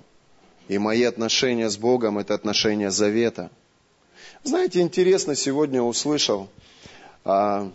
[0.68, 3.50] И мои отношения с Богом– это отношения завета.
[4.42, 6.50] Знаете, интересно, сегодня услышал,
[7.24, 7.72] а,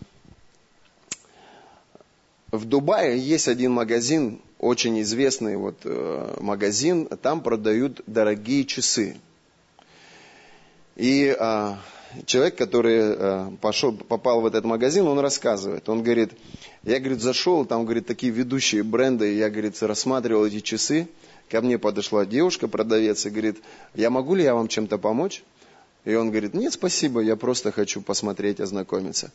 [2.52, 9.18] в Дубае есть один магазин, очень известный вот, э, магазин, там продают дорогие часы.
[11.00, 11.80] И а,
[12.26, 15.88] человек, который а, пошел, попал в этот магазин, он рассказывает.
[15.88, 16.32] Он говорит,
[16.84, 21.08] я, говорит, зашел, там, говорит, такие ведущие бренды, я, говорит, рассматривал эти часы.
[21.50, 23.64] Ко мне подошла девушка, продавец, и говорит,
[23.96, 25.42] я могу ли я вам чем-то помочь?
[26.04, 29.32] И он говорит, нет, спасибо, я просто хочу посмотреть, ознакомиться.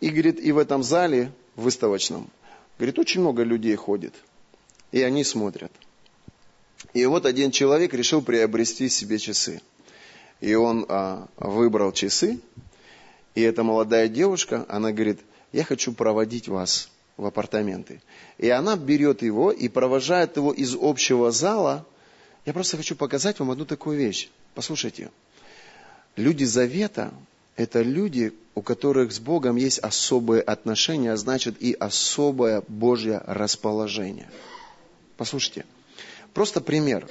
[0.00, 2.28] И, говорит, и в этом зале выставочном,
[2.76, 4.14] говорит, очень много людей ходит.
[4.90, 5.70] И они смотрят.
[6.92, 9.60] И вот один человек решил приобрести себе часы.
[10.40, 12.40] И он а, выбрал часы,
[13.34, 15.20] и эта молодая девушка, она говорит,
[15.52, 18.00] я хочу проводить вас в апартаменты.
[18.36, 21.86] И она берет его и провожает его из общего зала.
[22.46, 24.28] Я просто хочу показать вам одну такую вещь.
[24.54, 25.10] Послушайте.
[26.16, 27.12] Люди завета–
[27.56, 34.30] это люди, у которых с Богом есть особые отношения, а значит и особое Божье расположение.
[35.16, 35.64] Послушайте.
[36.34, 37.08] Просто пример.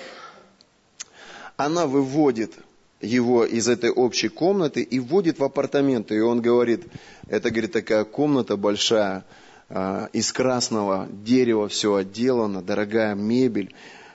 [1.55, 2.53] Она выводит
[3.01, 6.15] его из этой общей комнаты и вводит в апартаменты.
[6.15, 6.85] И он говорит,
[7.27, 9.25] это, говорит, такая комната большая,
[9.69, 13.73] а, из красного дерева все отделано, дорогая мебель.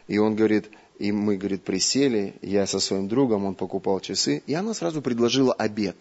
[0.08, 4.54] И он говорит, и мы, говорит, присели, я со своим другом, он покупал часы, и
[4.54, 5.96] она сразу предложила обед.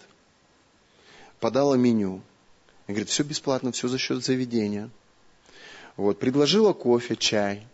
[1.39, 2.21] Подала меню.
[2.87, 4.89] И говорит, все бесплатно, все за счет заведения.
[5.97, 7.65] Вот, предложила кофе, чай,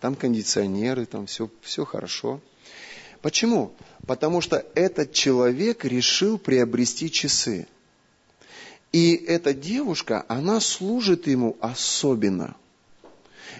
[0.00, 2.40] там кондиционеры, там все, все хорошо.
[3.22, 3.72] Почему?
[4.06, 7.66] Потому что этот человек решил приобрести часы.
[8.92, 12.56] И эта девушка, она служит ему особенно.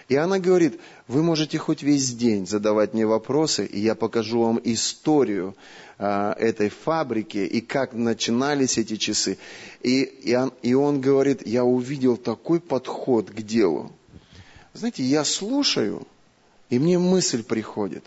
[0.09, 4.59] И она говорит, вы можете хоть весь день задавать мне вопросы, и я покажу вам
[4.63, 5.55] историю
[5.97, 9.37] а, этой фабрики и как начинались эти часы.
[9.81, 13.91] И, и, он, и он говорит, я увидел такой подход к делу.
[14.73, 16.05] Знаете, я слушаю,
[16.69, 18.03] и мне мысль приходит.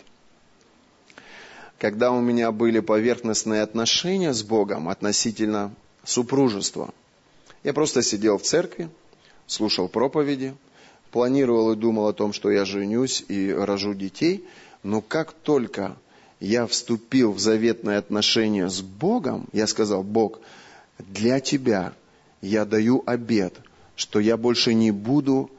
[1.77, 5.73] Когда у меня были поверхностные отношения с Богом относительно
[6.03, 6.93] супружества,
[7.63, 8.89] я просто сидел в церкви,
[9.47, 10.55] слушал проповеди,
[11.11, 14.45] планировал и думал о том, что я женюсь и рожу детей,
[14.83, 15.97] но как только
[16.39, 20.39] я вступил в заветное отношение с Богом, я сказал, Бог,
[20.99, 21.93] для Тебя
[22.41, 23.55] я даю обед,
[23.95, 25.49] что я больше не буду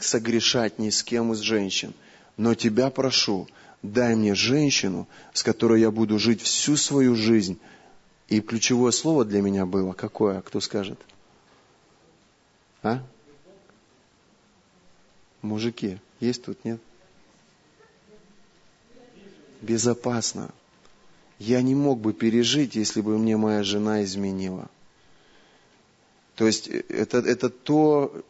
[0.00, 1.94] согрешать ни с кем из женщин,
[2.36, 3.48] но Тебя прошу,
[3.84, 7.58] дай мне женщину, с которой я буду жить всю свою жизнь.
[8.28, 10.40] И ключевое слово для меня было какое?
[10.40, 10.98] Кто скажет?
[12.82, 13.02] А?
[15.42, 16.80] Мужики, есть тут, нет?
[19.60, 20.50] Безопасно.
[21.38, 24.70] Я не мог бы пережить, если бы мне моя жена изменила.
[26.36, 28.24] То есть э, это, это то,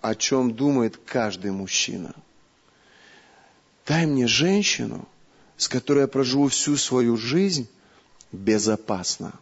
[0.00, 2.14] о чем думает каждый мужчина.
[3.86, 5.06] Дай мне женщину,
[5.56, 7.68] с которой я проживу всю свою жизнь
[8.32, 9.32] безопасно.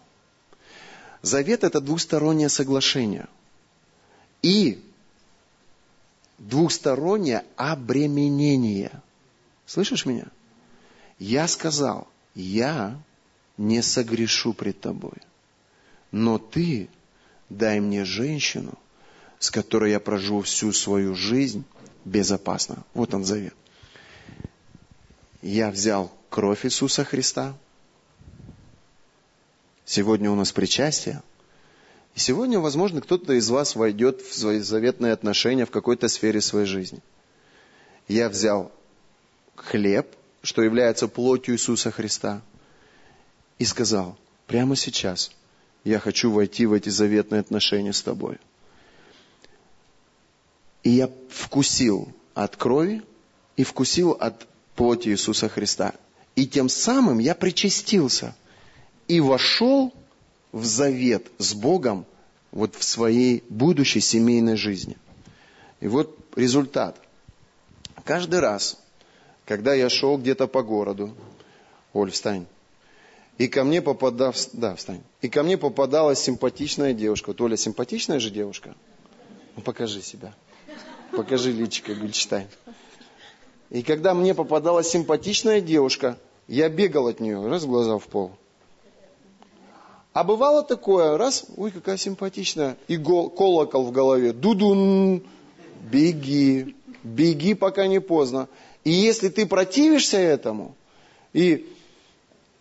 [1.23, 3.29] Завет– это двустороннее соглашение–
[4.43, 4.83] и
[6.39, 8.91] двухстороннее обременение.
[9.67, 10.27] Слышишь меня?
[11.19, 13.01] Я сказал, я
[13.57, 15.19] не согрешу пред тобой,
[16.11, 16.89] но ты
[17.49, 18.77] дай мне женщину,
[19.39, 21.65] с которой я проживу всю свою жизнь
[22.05, 22.85] безопасно.
[22.93, 23.55] Вот он завет.
[25.43, 27.55] Я взял кровь Иисуса Христа.
[29.85, 31.23] Сегодня у нас причастие–
[32.15, 36.67] и сегодня, возможно, кто-то из вас войдет в свои заветные отношения в какой-то сфере своей
[36.67, 37.01] жизни.
[38.07, 38.71] Я взял
[39.55, 40.07] хлеб,
[40.43, 42.43] что является плотью Иисуса Христа,
[43.59, 45.31] и сказал, прямо сейчас
[45.85, 48.39] я хочу войти в эти заветные отношения с тобой.
[50.83, 53.03] И я вкусил от крови
[53.57, 55.95] и вкусил от плоти Иисуса Христа.
[56.35, 58.35] И тем самым я причастился
[59.09, 59.93] и вошел
[60.53, 62.07] в завет с Богом
[62.51, 64.97] вот в своей будущей семейной жизни.
[65.81, 66.97] И вот результат.
[68.05, 68.79] Каждый раз,
[69.45, 71.15] когда я шел где-то по городу,
[71.93, 72.47] Оль, встань,
[73.39, 77.29] и ко мне попадал, да, встань, и ко мне попадалась симпатичная девушка.
[77.29, 78.75] Вот Оля симпатичная же девушка?
[79.57, 80.35] Ну, покажи себя.
[81.11, 82.49] Покажи личико, Гульчтайн.
[83.73, 88.33] И когда мне попадалась симпатичная девушка, я бегал от нее, раз глаза в пол.
[90.13, 95.23] А бывало такое, раз, ой, какая симпатичная, и гол, колокол в голове, дудун,
[95.91, 98.47] беги, беги, пока не поздно.
[98.85, 100.75] И если ты противишься этому,
[101.33, 101.67] и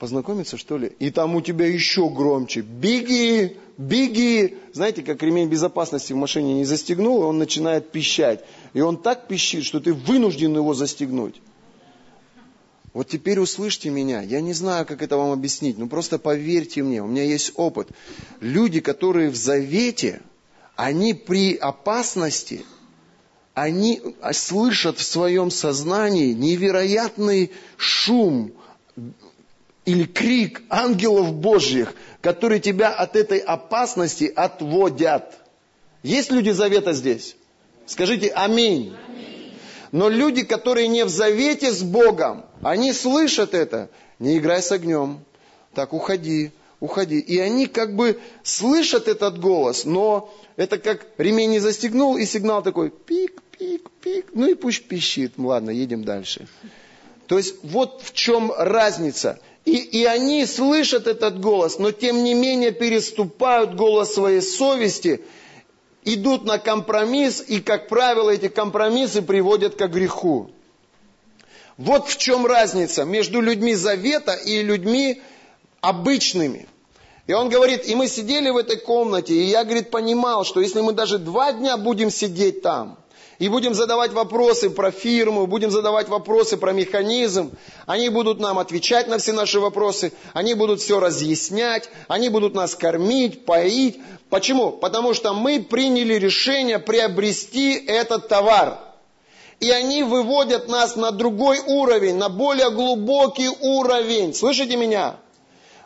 [0.01, 4.57] познакомиться, что ли, и там у тебя еще громче, беги, беги.
[4.73, 8.43] Знаете, как ремень безопасности в машине не застегнул, и он начинает пищать.
[8.73, 11.39] И он так пищит, что ты вынужден его застегнуть.
[12.93, 14.23] Вот теперь услышьте меня.
[14.23, 17.89] Я не знаю, как это вам объяснить, но просто поверьте мне, у меня есть опыт.
[18.39, 20.23] Люди, которые в завете,
[20.75, 22.65] они при опасности,
[23.53, 28.53] они слышат в своем сознании невероятный шум
[29.85, 35.33] или крик ангелов Божьих, которые тебя от этой опасности отводят.
[36.03, 37.35] Есть люди завета здесь?
[37.85, 38.93] Скажите аминь.
[39.91, 43.89] Но люди, которые не в завете с Богом, они слышат это.
[44.19, 45.19] Не играй с огнем.
[45.73, 47.19] Так, уходи, уходи.
[47.19, 52.61] И они как бы слышат этот голос, но это как ремень не застегнул, и сигнал
[52.61, 54.27] такой пик, пик, пик.
[54.33, 55.33] Ну и пусть пищит.
[55.37, 56.47] Ладно, едем дальше.
[57.27, 59.39] То есть вот в чем разница.
[59.65, 65.21] И, и они слышат этот голос, но тем не менее переступают голос своей совести–
[66.03, 70.49] идут на компромисс, и, как правило, эти компромиссы приводят к греху.
[71.77, 75.21] Вот в чем разница между людьми завета и людьми
[75.79, 76.67] обычными.
[77.27, 80.81] И он говорит, и мы сидели в этой комнате, и я, говорит, понимал, что если
[80.81, 82.97] мы даже два дня будем сидеть там,
[83.41, 87.51] и будем задавать вопросы про фирму, будем задавать вопросы про механизм.
[87.87, 92.75] Они будут нам отвечать на все наши вопросы, они будут все разъяснять, они будут нас
[92.75, 93.99] кормить, поить.
[94.29, 94.71] Почему?
[94.71, 98.77] Потому что мы приняли решение приобрести этот товар.
[99.59, 104.35] И они выводят нас на другой уровень, на более глубокий уровень.
[104.35, 105.15] Слышите меня?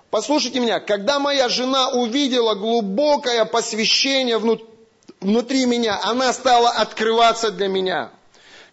[0.10, 4.75] Послушайте меня, когда моя жена увидела глубокое посвящение внутри,
[5.22, 8.11] внутри меня, она стала открываться для меня.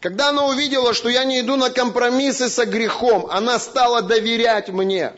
[0.00, 5.12] Когда она увидела, что я не иду на компромиссы со грехом, она стала доверять мне.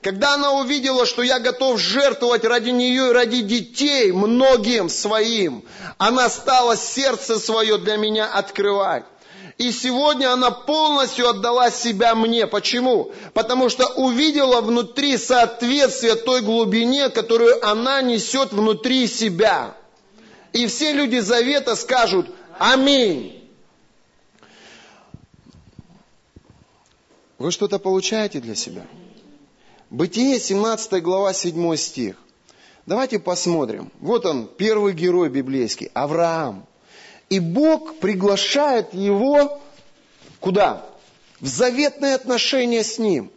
[0.00, 5.64] Когда она увидела, что я готов жертвовать ради нее и ради детей многим своим,
[5.98, 9.04] она стала сердце свое для меня открывать.
[9.56, 12.46] И сегодня она полностью отдала себя мне.
[12.46, 13.10] Почему?
[13.34, 19.74] Потому что увидела внутри соответствие той глубине, которую она несет внутри себя.
[20.52, 23.34] И все люди завета скажут «Аминь».
[27.38, 28.84] Вы что-то получаете для себя?
[29.90, 32.16] Бытие, 17 глава, 7 стих.
[32.84, 33.92] Давайте посмотрим.
[34.00, 36.66] Вот он, первый герой библейский, Авраам.
[37.28, 39.60] И Бог приглашает его
[40.40, 40.84] куда?
[41.40, 43.30] В заветные отношения с ним.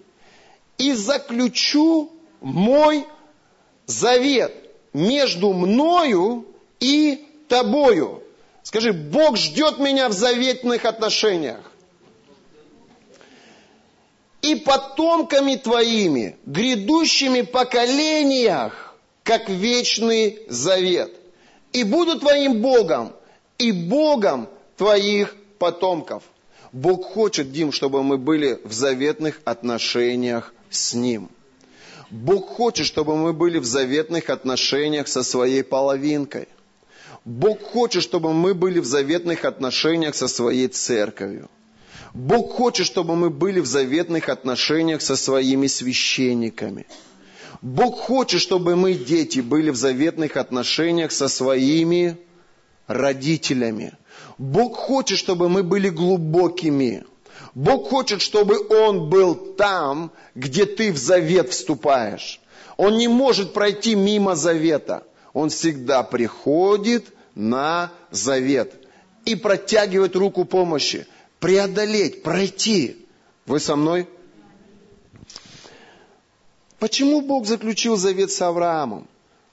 [0.78, 3.06] И заключу мой
[3.86, 4.54] завет
[4.94, 6.46] между мною
[6.82, 8.22] и тобою.
[8.64, 11.72] Скажи, Бог ждет меня в заветных отношениях
[14.42, 21.12] и потомками твоими, грядущими поколениях, как вечный завет.
[21.74, 23.14] И буду твоим Богом,
[23.58, 26.24] и Богом твоих потомков.
[26.72, 31.30] Бог хочет, Дим, чтобы мы были в заветных отношениях с Ним.
[32.10, 36.48] Бог хочет, чтобы мы были в заветных отношениях со своей половинкой.
[37.26, 41.50] Бог хочет, чтобы мы были в заветных отношениях со своей церковью.
[42.14, 46.88] Бог хочет, чтобы мы были в заветных отношениях со своими священниками.
[47.62, 52.18] Бог хочет, чтобы мы, дети, были в заветных отношениях со своими
[52.88, 53.94] родителями.
[54.40, 57.04] Бог хочет, чтобы мы были глубокими.
[57.54, 62.42] Бог хочет, чтобы Он был там, где ты в завет вступаешь.
[62.78, 65.04] Он не может пройти мимо завета.
[65.34, 68.74] Он всегда приходит на завет
[69.26, 71.08] и протягивает руку помощи
[71.40, 73.06] преодолеть, пройти.
[73.46, 74.08] Вы со мной?
[76.80, 79.08] Почему Бог заключил завет с Авраамом?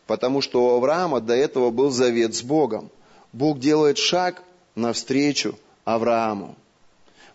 [0.06, 2.90] Потому что у Авраама до этого был завет с Богом.
[3.32, 4.42] Бог делает шаг
[4.74, 6.56] навстречу Аврааму.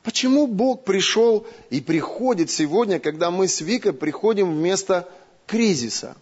[0.01, 5.07] Почему Бог пришел и приходит сегодня, когда мы с Викой приходим в место
[5.47, 6.15] кризиса?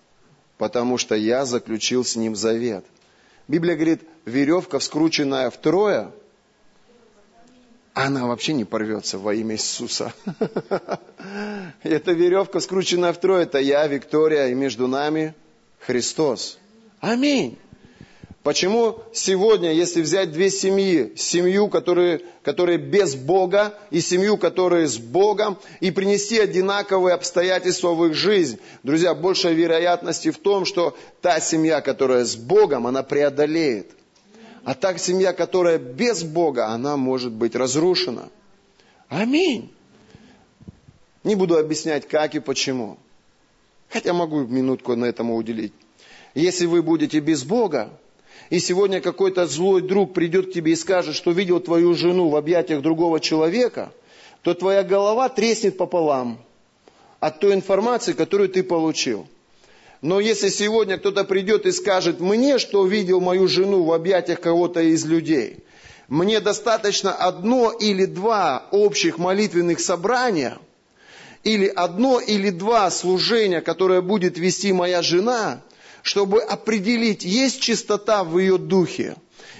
[0.62, 2.86] Потому что я заключил с ним завет.
[3.48, 6.12] Библия говорит, веревка, вскрученная втрое,
[7.96, 10.14] она вообще не порвется во имя Иисуса.
[11.82, 15.34] Эта веревка скручена втрое, это я, Виктория, и между нами
[15.80, 16.60] Христос.
[17.00, 17.58] Аминь.
[18.44, 24.98] Почему сегодня, если взять две семьи, семью, которые, которые без Бога, и семью, которые с
[24.98, 31.40] Богом, и принести одинаковые обстоятельства в их жизнь, друзья, больше вероятности в том, что та
[31.40, 33.92] семья, которая с Богом, она преодолеет
[34.64, 38.30] а так семья, которая без Бога, она может быть разрушена.
[39.10, 39.74] Аминь.
[41.24, 42.98] Не буду объяснять, как и почему.
[43.90, 45.74] Хотя могу минутку на этому уделить.
[46.34, 47.92] Если вы будете без Бога,
[48.50, 52.36] и сегодня какой-то злой друг придет к тебе и скажет, что видел твою жену в
[52.36, 53.92] объятиях другого человека,
[54.44, 56.40] то твоя голова треснет пополам
[57.20, 59.28] от той информации, которую ты получил.
[60.02, 64.82] Но если сегодня кто-то придет и скажет мне, что увидел мою жену в объятиях кого-то
[64.82, 65.58] из людей,
[66.08, 70.58] мне достаточно одно или два общих молитвенных собрания,
[71.44, 75.62] или одно или два служения, которое будет вести моя жена,
[76.02, 79.16] чтобы определить, есть чистота в ее духе,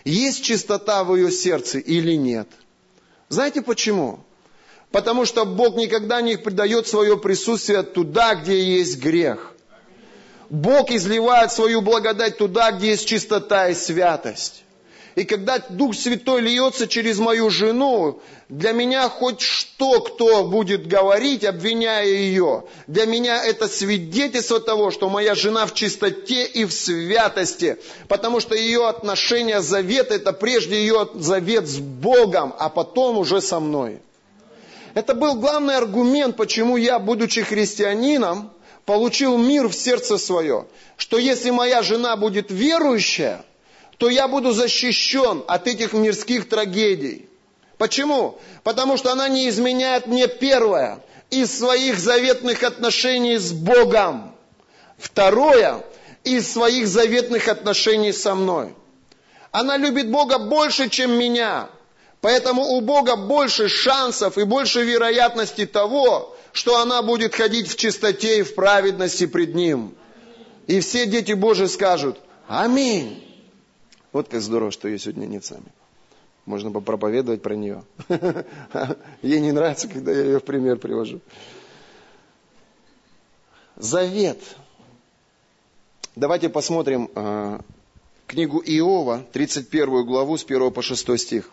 [0.06, 2.48] есть чистота в ее сердце или нет.
[3.30, 4.20] Знаете почему?
[4.92, 9.54] Потому что Бог никогда не придает свое присутствие туда, где есть грех.
[10.50, 14.64] Бог изливает свою благодать туда, где есть чистота и святость.
[15.16, 21.44] И когда Дух Святой льется через мою жену, для меня хоть что кто будет говорить,
[21.44, 27.78] обвиняя ее, для меня это свидетельство того, что моя жена в чистоте и в святости,
[28.08, 33.60] потому что ее отношения завет, это прежде ее завет с Богом, а потом уже со
[33.60, 34.00] мной.
[34.94, 38.52] Это был главный аргумент, почему я, будучи христианином,
[38.86, 43.44] получил мир в сердце свое, что если моя жена будет верующая,
[44.02, 47.30] то я буду защищен от этих мирских трагедий.
[47.78, 48.40] Почему?
[48.64, 54.36] Потому что она не изменяет мне первое из своих заветных отношений с Богом.
[54.98, 55.86] Второе
[56.24, 58.74] из своих заветных отношений со мной.
[59.52, 61.70] Она любит Бога больше, чем меня.
[62.22, 68.40] Поэтому у Бога больше шансов и больше вероятности того, что она будет ходить в чистоте
[68.40, 69.94] и в праведности пред Ним.
[70.66, 73.28] И все дети Божии скажут «Аминь».
[74.12, 75.72] Вот как здорово, что я сегодня не с вами.
[76.46, 77.84] Можно попроповедовать про нее.
[79.22, 81.22] Ей не нравится, когда я ее в пример привожу.
[83.78, 84.40] Завет.
[86.16, 87.60] Давайте посмотрим э,
[88.28, 91.52] книгу Иова, 31 главу с 1 по 6 стих.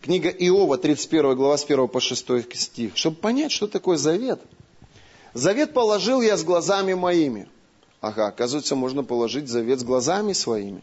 [0.00, 2.96] Книга Иова, 31 глава с 1 по 6 стих.
[2.96, 4.40] Чтобы понять, что такое завет.
[5.34, 7.48] Завет положил я с глазами моими.
[8.04, 10.82] Ага, оказывается, можно положить завет с глазами своими.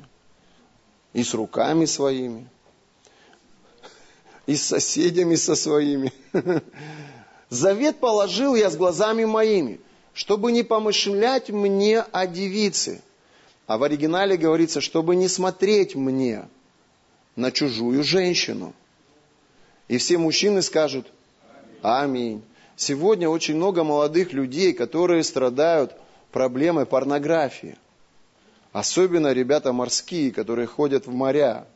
[1.13, 2.47] И с руками своими.
[4.47, 6.11] И с соседями со своими.
[7.49, 9.79] Завет положил я с глазами моими,
[10.15, 13.03] чтобы не помышлять мне о девице.
[13.67, 16.47] А в оригинале говорится, чтобы не смотреть мне
[17.35, 18.73] на чужую женщину.
[19.87, 21.05] И все мужчины скажут
[21.83, 22.41] Аминь.
[22.75, 25.95] Сегодня очень много молодых людей, которые страдают
[26.31, 27.77] проблемой порнографии.
[28.71, 31.67] Особенно ребята морские, которые ходят в моря.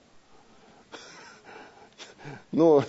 [2.51, 2.83] Ну,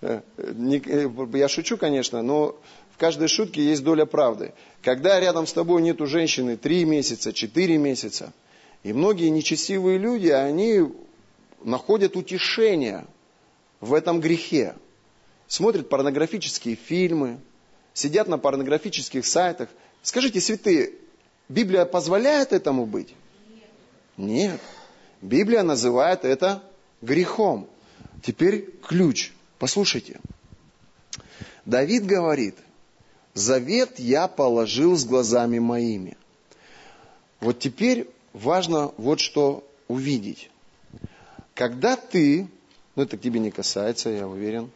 [0.00, 2.60] я шучу, конечно, но
[2.94, 4.52] в каждой шутке есть доля правды.
[4.82, 8.32] Когда рядом с тобой нету женщины три месяца, четыре месяца,
[8.82, 10.82] и многие нечестивые люди, они
[11.64, 13.06] находят утешение–
[13.80, 14.74] в этом грехе.
[15.46, 17.38] Смотрят порнографические фильмы,
[17.94, 19.68] сидят на порнографических сайтах.
[20.08, 20.92] Скажите, святые,
[21.50, 23.14] Библия позволяет этому быть?
[24.16, 24.58] Нет.
[25.20, 26.62] Библия называет это
[27.02, 27.68] грехом.
[28.22, 29.32] Теперь ключ.
[29.58, 30.18] Послушайте.
[31.66, 32.54] Давид говорит,
[33.34, 36.16] завет я положил с глазами моими.
[37.40, 40.50] Вот теперь важно вот что увидеть.
[41.52, 42.48] Когда ты
[42.96, 44.70] но это к тебе не касается, я уверен.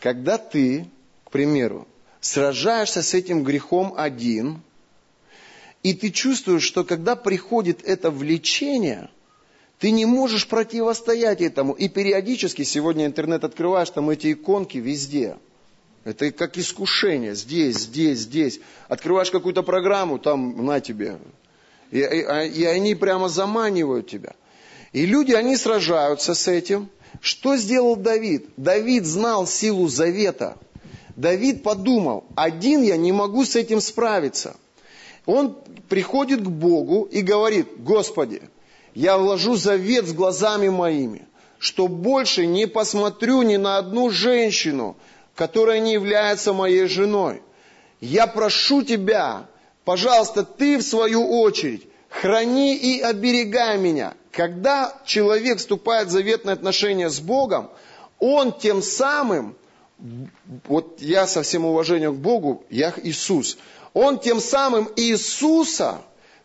[0.00, 0.86] Когда ты,
[1.24, 1.86] к примеру,
[2.26, 4.60] сражаешься с этим грехом один,
[5.82, 9.08] и ты чувствуешь, что когда приходит это влечение,
[9.78, 11.74] ты не можешь противостоять этому.
[11.74, 15.36] И периодически, сегодня интернет открываешь, там эти иконки везде.
[16.04, 17.34] Это как искушение.
[17.34, 18.60] Здесь, здесь, здесь.
[18.88, 21.18] Открываешь какую-то программу, там на тебе.
[21.90, 24.34] И, и, и они прямо заманивают тебя.
[24.92, 26.88] И люди, они сражаются с этим.
[27.20, 28.48] Что сделал Давид?
[28.56, 30.56] Давид знал силу завета.
[31.16, 34.56] Давид подумал, один я не могу с этим справиться.
[35.24, 35.56] Он
[35.88, 38.42] приходит к Богу и говорит, Господи,
[38.94, 41.26] я вложу завет с глазами моими,
[41.58, 44.96] что больше не посмотрю ни на одну женщину,
[45.34, 47.42] которая не является моей женой.
[48.00, 49.46] Я прошу Тебя,
[49.84, 57.08] пожалуйста, Ты в свою очередь, храни и оберегай меня, когда человек вступает в заветные отношения
[57.08, 57.70] с Богом,
[58.18, 59.56] он тем самым,
[60.66, 63.58] вот я со всем уважением к Богу, я Иисус,
[63.94, 66.02] он тем самым Иисуса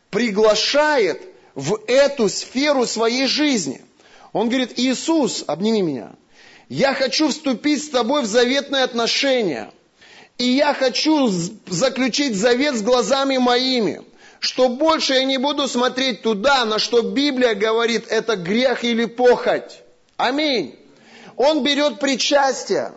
[0.10, 1.22] приглашает
[1.54, 3.84] в эту сферу своей жизни.
[4.32, 6.12] Он говорит, Иисус, обними меня,
[6.70, 9.72] я хочу вступить с тобой в заветные отношения.
[10.38, 11.28] И я хочу
[11.68, 14.02] заключить завет с глазами моими
[14.42, 19.82] что больше я не буду смотреть туда, на что Библия говорит, это грех или похоть.
[20.18, 20.76] Аминь.
[21.38, 22.92] Он берет причастие.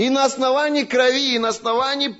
[0.00, 2.16] И на основании крови, и на основании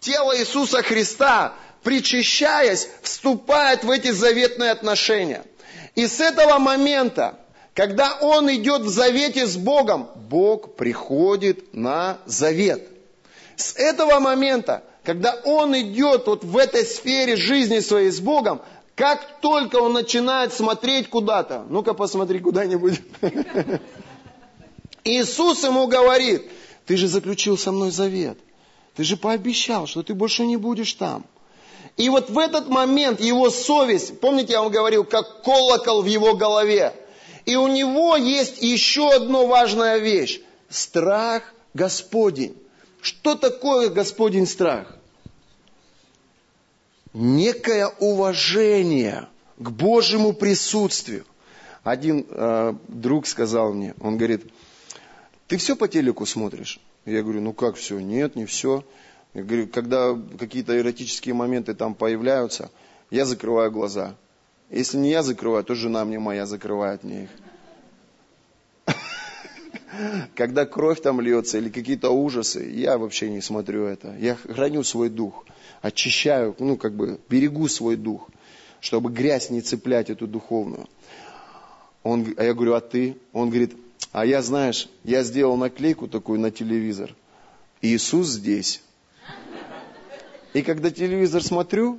[0.00, 5.44] тела Иисуса Христа, причащаясь, вступает в эти заветные отношения.
[5.94, 7.38] И с этого момента,
[7.74, 12.88] когда он идет в завете с Богом, Бог приходит на завет.
[13.54, 18.62] С этого момента когда он идет вот в этой сфере жизни своей с Богом,
[18.94, 23.00] как только он начинает смотреть куда-то, ну-ка посмотри куда-нибудь.
[25.04, 26.50] Иисус ему говорит,
[26.86, 28.38] ты же заключил со мной завет.
[28.94, 31.24] Ты же пообещал, что ты больше не будешь там.
[31.96, 36.34] И вот в этот момент его совесть, помните, я вам говорил, как колокол в его
[36.34, 36.94] голове.
[37.44, 40.40] И у него есть еще одна важная вещь.
[40.68, 41.42] Страх
[41.74, 42.56] Господень.
[43.00, 44.96] Что такое Господень страх?
[47.12, 49.28] Некое уважение
[49.58, 51.26] к Божьему присутствию.
[51.82, 54.44] Один э, друг сказал мне, он говорит,
[55.52, 56.80] ты все по телеку смотришь?
[57.04, 58.00] Я говорю, ну как все?
[58.00, 58.86] Нет, не все.
[59.34, 62.70] Я говорю, когда какие-то эротические моменты там появляются,
[63.10, 64.16] я закрываю глаза.
[64.70, 67.24] Если не я закрываю, то жена мне моя закрывает мне
[68.86, 68.96] их.
[70.34, 74.16] Когда кровь там льется или какие-то ужасы, я вообще не смотрю это.
[74.18, 75.44] Я храню свой дух,
[75.82, 78.30] очищаю, ну как бы берегу свой дух,
[78.80, 80.88] чтобы грязь не цеплять эту духовную.
[82.04, 83.18] Он, а я говорю, а ты?
[83.34, 83.76] Он говорит,
[84.12, 87.14] а я, знаешь, я сделал наклейку такую на телевизор.
[87.80, 88.82] Иисус здесь.
[90.52, 91.98] И когда телевизор смотрю,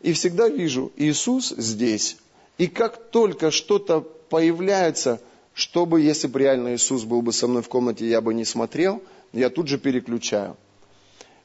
[0.00, 2.16] и всегда вижу, Иисус здесь.
[2.56, 5.20] И как только что-то появляется,
[5.54, 9.02] чтобы, если бы реально Иисус был бы со мной в комнате, я бы не смотрел,
[9.32, 10.56] я тут же переключаю.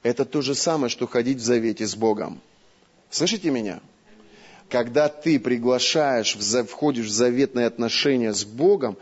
[0.04, 2.40] Это то же самое, что ходить в завете с Богом.
[3.10, 3.82] Слышите меня?
[4.70, 6.38] Когда ты приглашаешь,
[6.70, 8.98] входишь в заветные отношения с Богом,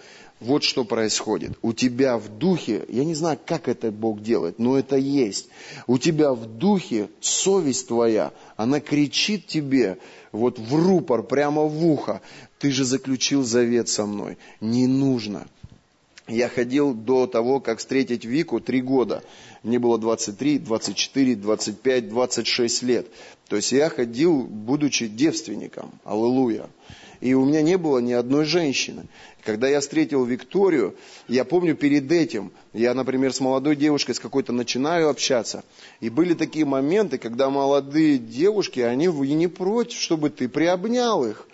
[0.45, 1.57] вот что происходит.
[1.61, 5.49] У тебя в духе, я не знаю, как это Бог делает, но это есть.
[5.87, 9.97] У тебя в духе совесть твоя, она кричит тебе
[10.31, 12.21] вот в рупор, прямо в ухо.
[12.59, 14.37] Ты же заключил завет со мной.
[14.61, 15.47] Не нужно.
[16.27, 19.23] Я ходил до того, как встретить Вику, три года.
[19.61, 23.07] Мне было 23, 24, 25, 26 лет.
[23.47, 25.91] То есть я ходил, будучи девственником.
[26.03, 26.67] Аллилуйя.
[27.21, 29.05] И у меня не было ни одной женщины.
[29.43, 30.95] Когда я встретил Викторию,
[31.27, 35.63] я помню перед этим, я, например, с молодой девушкой с какой-то начинаю общаться.
[35.99, 41.47] И были такие моменты, когда молодые девушки, они не против, чтобы ты приобнял их.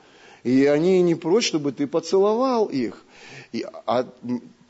[0.43, 3.03] И они не прочь, чтобы ты поцеловал их.
[3.51, 4.07] И, а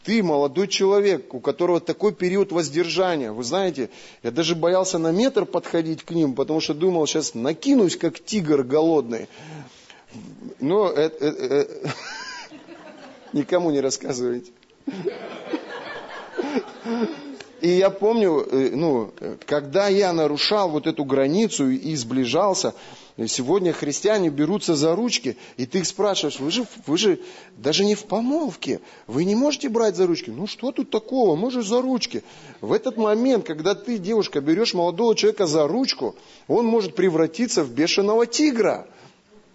[0.04, 3.32] ты молодой человек, у которого такой период воздержания.
[3.32, 3.90] Вы знаете,
[4.24, 8.64] я даже боялся на метр подходить к ним, потому что думал, сейчас накинусь, как тигр
[8.64, 9.28] голодный.
[10.60, 11.94] Но это, это, это,
[13.34, 14.52] никому не рассказывайте.
[17.62, 19.12] И я помню, э, ну,
[19.46, 22.74] когда я нарушал вот эту границу и сближался,
[23.28, 27.20] сегодня христиане берутся за ручки, и ты их спрашиваешь, вы же, вы же
[27.56, 30.32] даже не в помолвке, вы не можете брать за ручки.
[30.32, 32.24] Ну что тут такого, мы же за ручки.
[32.62, 36.16] В этот момент, когда ты, девушка, берешь молодого человека за ручку,
[36.48, 38.88] он может превратиться в бешеного тигра.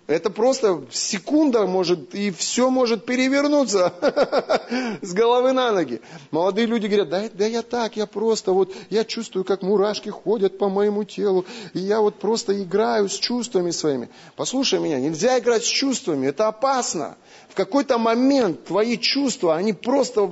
[0.07, 3.93] Это просто секунда может, и все может перевернуться
[5.03, 6.01] с головы на ноги.
[6.31, 10.59] Молодые люди говорят, да, да я так, я просто вот, я чувствую, как мурашки ходят
[10.59, 11.45] по моему телу,
[11.75, 14.09] и я вот просто играю с чувствами своими.
[14.37, 17.17] Послушай меня, нельзя играть с чувствами, это опасно.
[17.49, 20.31] В какой-то момент твои чувства, они просто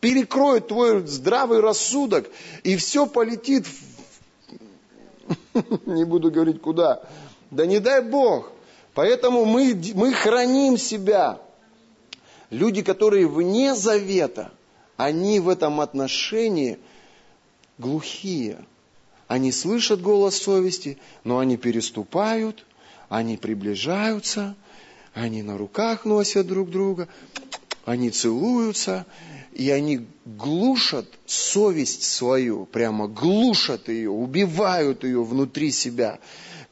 [0.00, 2.28] перекроют твой здравый рассудок,
[2.64, 3.66] и все полетит,
[5.86, 7.02] не буду говорить куда,
[7.52, 8.50] да не дай Бог.
[8.94, 11.38] Поэтому мы, мы храним себя.
[12.50, 14.50] Люди, которые вне завета,
[14.96, 16.78] они в этом отношении
[17.78, 18.58] глухие.
[19.28, 22.64] Они слышат голос совести, но они переступают,
[23.08, 24.54] они приближаются,
[25.14, 27.08] они на руках носят друг друга,
[27.84, 29.06] они целуются,
[29.52, 36.18] и они глушат совесть свою, прямо глушат ее, убивают ее внутри себя.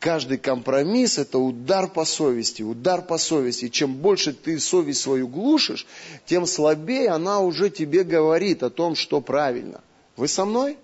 [0.00, 3.68] Каждый компромисс– это удар по совести, удар по совести.
[3.68, 5.86] чем больше ты совесть свою глушишь,
[6.24, 9.82] тем слабее она уже тебе говорит о том, что правильно.
[10.16, 10.78] Вы со мной?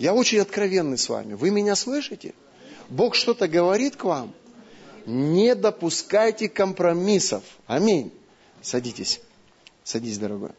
[0.00, 1.34] Я очень откровенный с вами.
[1.34, 2.34] Вы меня слышите?
[2.88, 4.32] Бог что-то говорит к вам?
[5.06, 7.44] Не допускайте компромиссов.
[7.68, 8.12] Аминь.
[8.62, 9.20] Садитесь.
[9.84, 10.50] Садись, дорогой.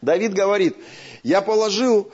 [0.00, 0.76] Давид говорит,
[1.24, 2.12] я положил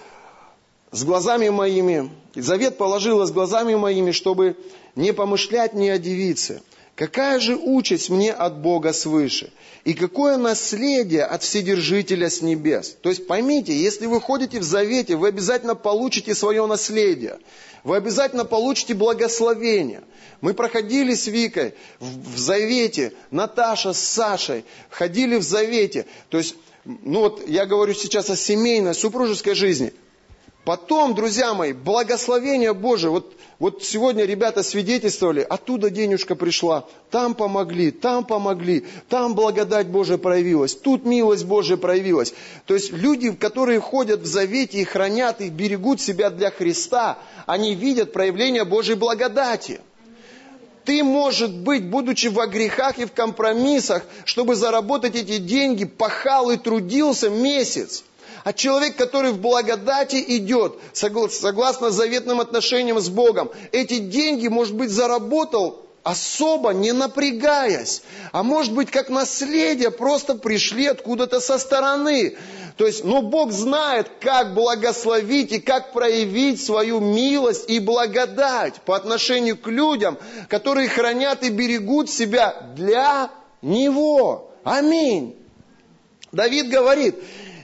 [0.90, 4.57] с глазами моими, завет положила с глазами моими, чтобы
[4.97, 6.62] не помышлять мне о девице.
[6.97, 9.53] Какая же участь мне от Бога свыше?
[9.84, 12.97] И какое наследие от Вседержителя с небес?
[13.03, 17.38] То есть поймите, если вы ходите в завете, вы обязательно получите свое наследие.
[17.84, 20.03] Вы обязательно получите благословение.
[20.40, 26.07] Мы проходили с Викой в, в завете, Наташа с Сашей ходили в завете.
[26.30, 29.92] То есть, ну вот я говорю сейчас о семейной, супружеской жизни–
[30.66, 33.12] Потом, друзья мои, благословение Божие.
[33.12, 40.18] Вот, вот сегодня ребята свидетельствовали, оттуда денежка пришла, там помогли, там помогли, там благодать Божия
[40.18, 42.34] проявилась, тут милость Божия проявилась.
[42.64, 47.76] То есть люди, которые ходят в завете и хранят и берегут себя для Христа, они
[47.76, 49.80] видят проявление Божьей благодати.
[50.84, 56.56] Ты, может быть, будучи во грехах и в компромиссах, чтобы заработать эти деньги, пахал и
[56.56, 58.02] трудился месяц–
[58.47, 64.90] а человек, который в благодати идет, согласно заветным отношениям с Богом, эти деньги, может быть,
[64.90, 72.36] заработал особо не напрягаясь, а может быть, как наследие, просто пришли откуда-то со стороны.
[72.76, 78.94] То есть, но Бог знает, как благословить и как проявить свою милость и благодать по
[78.94, 83.28] отношению к людям, которые хранят и берегут себя для
[83.61, 84.53] Него.
[84.62, 85.34] Аминь.
[86.30, 87.16] Давид говорит,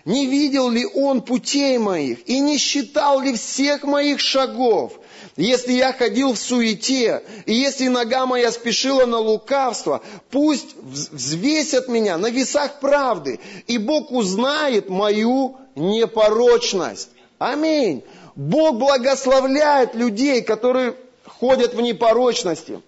[0.05, 4.94] не видел ли он путей моих и не считал ли всех моих шагов?
[5.36, 12.18] Если я ходил в суете, и если нога моя спешила на лукавство, пусть взвесят меня
[12.18, 17.09] на весах правды, и Бог узнает мою непорочность.
[17.38, 18.05] Аминь.
[18.36, 22.80] Бог благословляет людей, которые ходят в непорочности.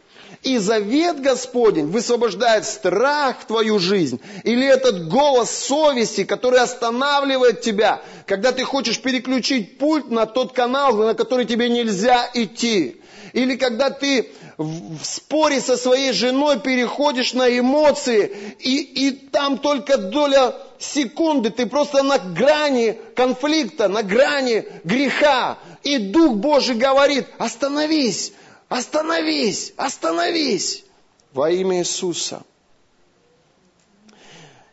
[0.44, 4.20] И завет Господень высвобождает страх в твою жизнь.
[4.44, 10.94] Или этот голос совести, который останавливает тебя, когда ты хочешь переключить пульт на тот канал,
[10.96, 13.00] на который тебе нельзя идти.
[13.32, 19.96] Или когда ты в споре со своей женой переходишь на эмоции, и, и там только
[19.96, 25.58] доля секунды, ты просто на грани конфликта, на грани греха.
[25.82, 28.32] И Дух Божий говорит, остановись,
[28.74, 30.84] остановись, остановись
[31.32, 32.42] во имя Иисуса.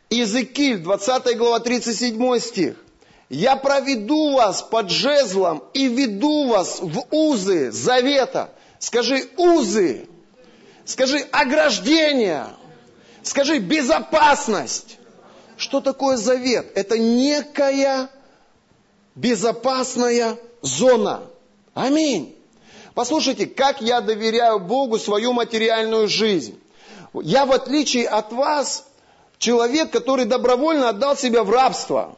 [0.10, 2.76] Иезекииль, 20 глава, 37 стих.
[3.30, 8.49] «Я проведу вас под жезлом и веду вас в узы завета».
[8.80, 10.08] Скажи «узы»,
[10.86, 12.47] скажи «ограждение»,
[13.22, 14.97] скажи «безопасность».
[15.56, 16.72] Что такое завет?
[16.74, 18.10] Это некая
[19.14, 21.22] безопасная зона.
[21.76, 22.36] Аминь.
[22.93, 26.59] Послушайте, как я доверяю Богу свою материальную жизнь.
[27.13, 28.85] Я, в отличие от вас,
[29.37, 32.17] человек, который добровольно отдал себя в рабство.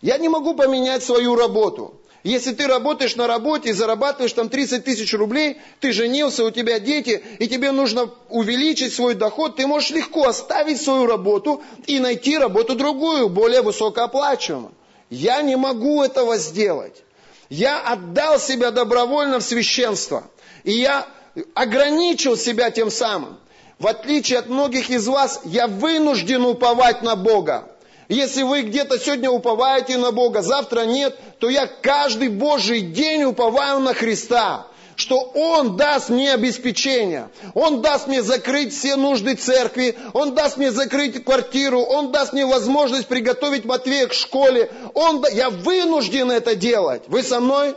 [0.00, 1.94] Я не могу поменять свою работу.
[2.24, 6.80] Если ты работаешь на работе и зарабатываешь там 30 тысяч рублей, ты женился, у тебя
[6.80, 12.38] дети, и тебе нужно увеличить свой доход, ты можешь легко оставить свою работу и найти
[12.38, 14.72] работу другую, более высокооплачиваемую.
[15.10, 17.02] Я не могу этого сделать.
[17.48, 20.24] Я отдал себя добровольно в священство.
[20.62, 21.06] И я
[21.54, 23.38] ограничил себя тем самым.
[23.78, 27.68] В отличие от многих из вас, я вынужден уповать на Бога.
[28.08, 33.80] Если вы где-то сегодня уповаете на Бога, завтра нет, то я каждый Божий день уповаю
[33.80, 34.66] на Христа,
[34.96, 40.70] что Он даст мне обеспечение, Он даст мне закрыть все нужды церкви, Он даст мне
[40.70, 44.70] закрыть квартиру, Он даст мне возможность приготовить Матвея к школе.
[44.94, 47.02] Он, я вынужден это делать.
[47.08, 47.74] Вы со мной?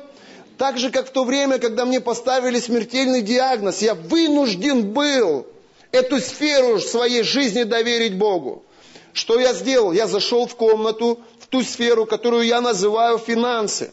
[0.57, 5.45] Так же, как в то время, когда мне поставили смертельный диагноз, я вынужден был
[5.91, 8.63] эту сферу своей жизни доверить Богу.
[9.13, 9.91] Что я сделал?
[9.91, 13.91] Я зашел в комнату, в ту сферу, которую я называю финансы,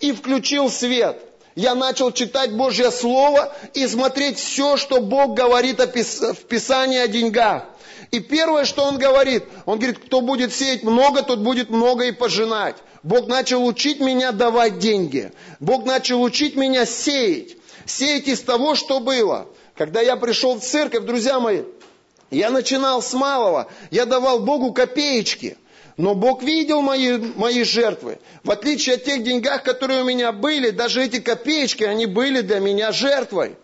[0.00, 1.27] и включил свет.
[1.58, 7.64] Я начал читать Божье Слово и смотреть все, что Бог говорит в Писании о деньгах.
[8.12, 12.12] И первое, что Он говорит, Он говорит, кто будет сеять много, тот будет много и
[12.12, 12.76] пожинать.
[13.02, 15.32] Бог начал учить меня давать деньги.
[15.58, 17.56] Бог начал учить меня сеять.
[17.86, 19.48] Сеять из того, что было.
[19.74, 21.64] Когда я пришел в церковь, друзья мои,
[22.30, 25.58] я начинал с малого, я давал Богу копеечки.
[25.98, 28.18] Но Бог видел мои, мои жертвы.
[28.44, 32.60] В отличие от тех деньгах, которые у меня были, даже эти копеечки, они были для
[32.60, 33.56] меня жертвой.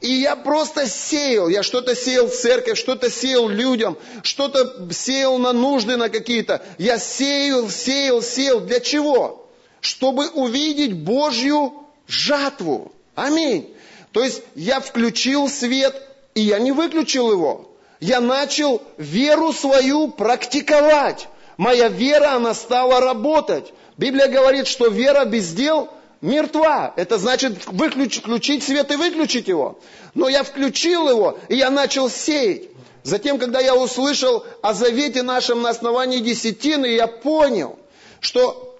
[0.00, 5.52] И я просто сеял, я что-то сеял в церковь, что-то сеял людям, что-то сеял на
[5.52, 6.60] нужды на какие-то.
[6.76, 8.60] Я сеял, сеял, сеял.
[8.60, 9.48] Для чего?
[9.80, 11.72] Чтобы увидеть Божью
[12.08, 12.92] жатву.
[13.14, 13.72] Аминь.
[14.10, 15.94] То есть я включил свет,
[16.34, 17.70] и я не выключил его
[18.00, 21.28] я начал веру свою практиковать.
[21.56, 23.72] Моя вера, она стала работать.
[23.96, 25.88] Библия говорит, что вера без дел
[26.20, 26.92] мертва.
[26.96, 29.78] Это значит выключить, включить свет и выключить его.
[30.14, 32.68] Но я включил его, и я начал сеять.
[33.02, 37.78] Затем, когда я услышал о завете нашем на основании десятины, я понял,
[38.20, 38.78] что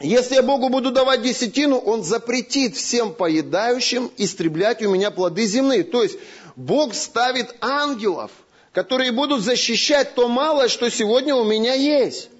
[0.00, 5.84] если я Богу буду давать десятину, Он запретит всем поедающим истреблять у меня плоды земные.
[5.84, 6.18] То есть
[6.56, 8.30] Бог ставит ангелов–
[8.72, 12.30] которые будут защищать то малое, что сегодня у меня есть.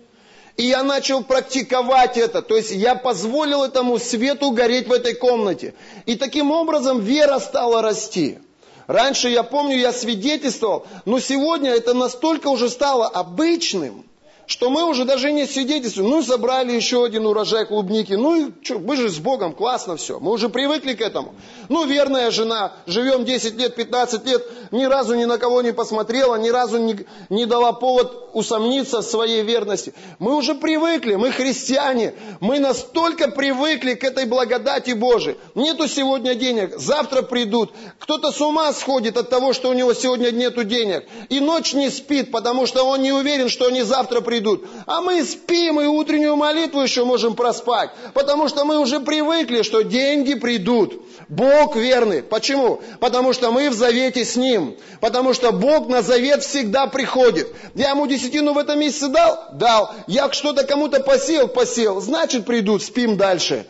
[0.57, 5.75] И я начал практиковать это, то есть я позволил этому свету гореть в этой комнате.
[6.07, 8.39] И таким образом вера стала расти.
[8.87, 14.05] Раньше, я помню, я свидетельствовал, но сегодня это настолько уже стало обычным,
[14.51, 16.11] что мы уже даже не свидетельствуем.
[16.11, 18.15] Ну, собрали еще один урожай клубники.
[18.15, 20.19] Ну, и что, мы же с Богом, классно все.
[20.19, 21.37] Мы уже привыкли к этому.
[21.69, 24.43] Ну, верная жена, живем 10 лет, 15 лет,
[24.73, 29.05] ни разу ни на кого не посмотрела, ни разу не, не дала повод усомниться в
[29.05, 29.95] своей верности.
[30.19, 32.15] Мы уже привыкли, мы христиане.
[32.41, 35.37] Мы настолько привыкли к этой благодати Божией.
[35.55, 37.71] Нету сегодня денег, завтра придут.
[38.01, 41.05] Кто-то с ума сходит от того, что у него сегодня нету денег.
[41.29, 44.67] И ночь не спит, потому что он не уверен, что они завтра придут придут.
[44.87, 49.83] А мы спим и утреннюю молитву еще можем проспать, потому что мы уже привыкли, что
[49.83, 51.03] деньги придут.
[51.29, 52.23] Бог верный.
[52.23, 52.81] Почему?
[52.99, 54.77] Потому что мы в завете с Ним.
[55.01, 57.49] Потому что Бог на завет всегда приходит.
[57.75, 59.39] Я ему десятину в этом месяце дал?
[59.53, 59.93] Дал.
[60.07, 61.47] Я что-то кому-то посел?
[61.49, 62.01] Посел.
[62.01, 63.67] Значит придут, спим дальше.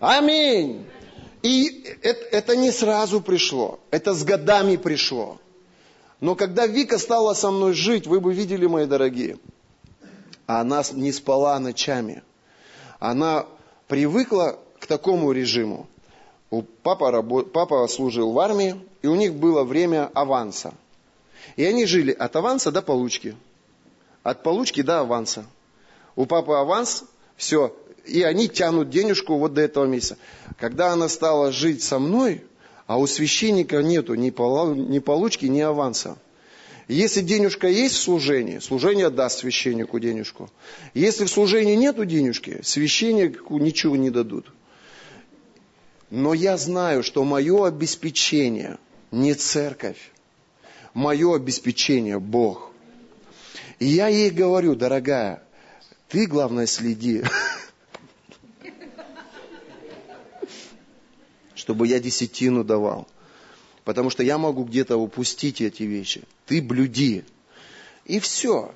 [0.00, 0.84] Аминь.
[1.42, 5.38] И это не сразу пришло, это с годами пришло.
[6.20, 9.38] Но когда Вика стала со мной жить, вы бы видели, мои дорогие,
[10.48, 12.22] а она не спала ночами.
[12.98, 13.46] Она
[13.86, 15.86] привыкла к такому режиму.
[16.50, 17.52] У папа, работ...
[17.52, 20.72] папа служил в армии, и у них было время аванса.
[21.56, 23.36] И они жили от аванса до получки.
[24.22, 25.44] От получки до аванса.
[26.16, 27.04] У папы аванс,
[27.36, 27.76] все,
[28.06, 30.16] и они тянут денежку вот до этого месяца.
[30.58, 32.42] Когда она стала жить со мной,
[32.86, 36.16] а у священника нету ни получки, ни аванса.
[36.88, 40.50] Если денежка есть в служении, служение даст священнику денежку.
[40.94, 44.50] Если в служении нету денежки, священнику ничего не дадут.
[46.10, 48.78] Но я знаю, что мое обеспечение
[49.10, 49.98] не церковь.
[50.94, 52.72] Мое обеспечение Бог.
[53.78, 55.42] И я ей говорю, дорогая,
[56.08, 57.22] ты, главное, следи,
[61.54, 63.06] чтобы я десятину давал.
[63.88, 66.20] Потому что я могу где-то упустить эти вещи.
[66.44, 67.24] Ты блюди.
[68.04, 68.74] И все.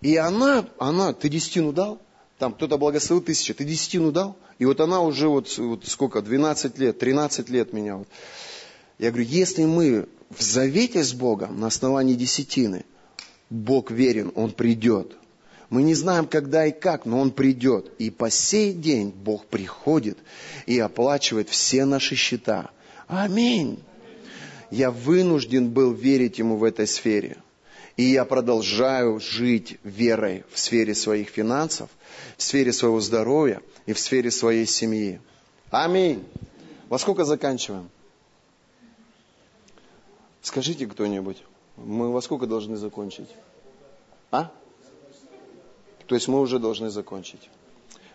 [0.00, 2.00] И она, она, ты десятину дал?
[2.38, 4.36] Там кто-то благословил тысячу, ты десятину дал?
[4.60, 7.96] И вот она уже вот, вот сколько, 12 лет, 13 лет меня.
[7.96, 8.08] Вот.
[9.00, 12.84] Я говорю, если мы в завете с Богом на основании десятины,
[13.50, 15.16] Бог верен, Он придет.
[15.70, 17.90] Мы не знаем, когда и как, но Он придет.
[17.98, 20.18] И по сей день Бог приходит
[20.66, 22.70] и оплачивает все наши счета.
[23.08, 23.80] Аминь.
[24.72, 27.36] Я вынужден был верить Ему в этой сфере.
[27.98, 31.90] И я продолжаю жить верой в сфере своих финансов,
[32.38, 35.20] в сфере своего здоровья и в сфере своей семьи.
[35.70, 36.24] Аминь.
[36.88, 37.90] Во сколько заканчиваем?
[40.40, 41.42] Скажите кто-нибудь,
[41.76, 43.28] мы во сколько должны закончить?
[44.30, 44.50] А?
[46.06, 47.50] То есть мы уже должны закончить.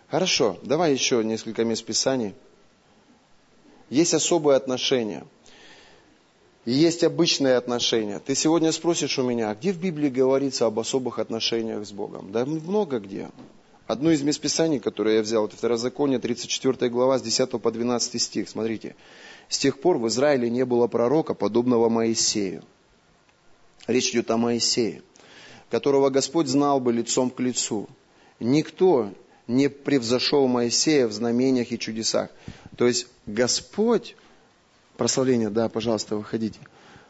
[0.08, 2.34] Хорошо, давай еще несколько мест Писаний.
[3.90, 5.24] Есть особые отношения.
[6.68, 8.18] И есть обычные отношения.
[8.18, 12.30] Ты сегодня спросишь у меня, а где в Библии говорится об особых отношениях с Богом?
[12.30, 13.30] Да много где.
[13.86, 18.20] Одно из мест Писаний, которое я взял, это Второзаконие, 34 глава, с 10 по 12
[18.20, 18.50] стих.
[18.50, 18.96] Смотрите.
[19.48, 22.62] С тех пор в Израиле не было пророка, подобного Моисею.
[23.86, 25.00] Речь идет о Моисее
[25.70, 27.88] которого Господь знал бы лицом к лицу.
[28.40, 29.12] Никто
[29.46, 32.30] не превзошел Моисея в знамениях и чудесах.
[32.76, 34.16] То есть Господь,
[34.98, 36.58] прославление, да, пожалуйста, выходите,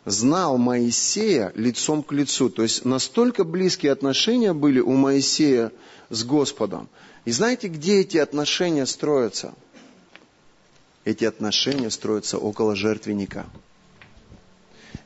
[0.05, 2.51] знал Моисея лицом к лицу.
[2.51, 5.73] То есть настолько близкие отношения были у Моисея
[6.11, 6.89] с Господом.
[7.25, 9.55] И знаете, где эти отношения строятся?
[11.05, 13.47] Эти отношения строятся около жертвенника.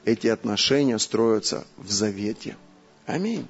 [0.04, 2.56] Эти отношения строятся в завете.
[3.06, 3.46] Аминь.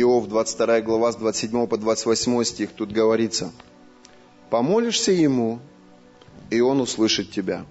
[0.00, 3.52] Иов, 22 глава, с 27 по 28 стих, тут говорится,
[4.50, 5.60] «Помолишься ему,
[6.50, 7.64] и он услышит тебя,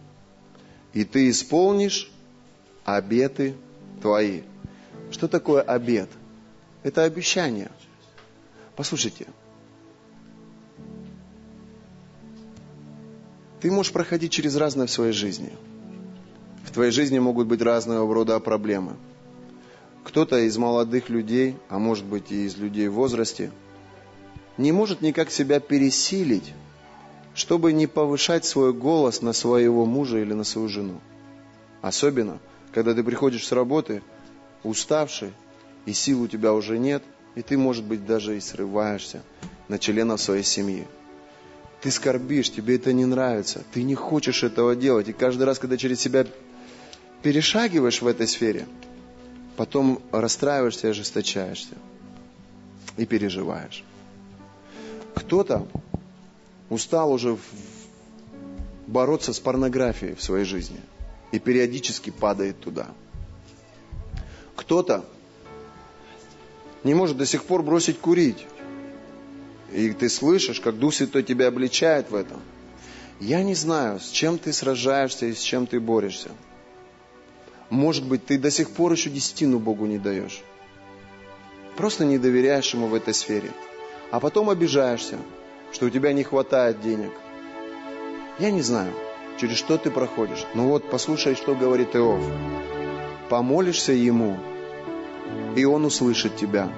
[0.93, 2.11] и ты исполнишь
[2.85, 3.55] обеты
[4.01, 4.41] твои».
[5.11, 6.09] Что такое обет?
[6.81, 7.69] Это обещание.
[8.75, 9.27] Послушайте,
[13.63, 15.53] Ты можешь проходить через разное в своей жизни.
[16.65, 18.97] В твоей жизни могут быть разного рода проблемы.
[20.03, 23.51] Кто-то из молодых людей, а может быть и из людей в возрасте,
[24.57, 26.53] не может никак себя пересилить,
[27.33, 30.99] чтобы не повышать свой голос на своего мужа или на свою жену.
[31.81, 32.39] Особенно,
[32.71, 34.03] когда ты приходишь с работы,
[34.63, 35.31] уставший,
[35.85, 37.03] и сил у тебя уже нет,
[37.35, 39.21] и ты, может быть, даже и срываешься
[39.67, 40.87] на членов своей семьи.
[41.81, 45.09] Ты скорбишь, тебе это не нравится, ты не хочешь этого делать.
[45.09, 46.25] И каждый раз, когда через себя
[47.21, 48.65] перешагиваешь в этой сфере,
[49.57, 51.75] потом расстраиваешься ожесточаешься.
[52.95, 53.83] И переживаешь.
[55.15, 55.67] Кто-то
[56.69, 57.37] устал уже
[58.85, 60.79] бороться с порнографией в своей жизни
[61.31, 62.89] и периодически падает туда.
[64.55, 65.05] Кто-то
[66.83, 68.45] не может до сих пор бросить курить
[69.73, 72.39] и ты слышишь, как Дух Святой тебя обличает в этом.
[73.19, 76.29] Я не знаю, с чем ты сражаешься и с чем ты борешься.
[77.73, 80.43] Может быть, ты до сих пор еще десятину Богу не даешь.
[81.75, 83.49] Просто не доверяешь Ему в этой сфере.
[84.11, 85.17] А потом обижаешься,
[85.71, 87.09] что у тебя не хватает денег.
[88.37, 88.93] Я не знаю,
[89.39, 90.45] через что ты проходишь.
[90.53, 92.23] Но вот послушай, что говорит Иов.
[93.27, 94.37] Помолишься Ему,
[95.55, 96.71] и Он услышит тебя.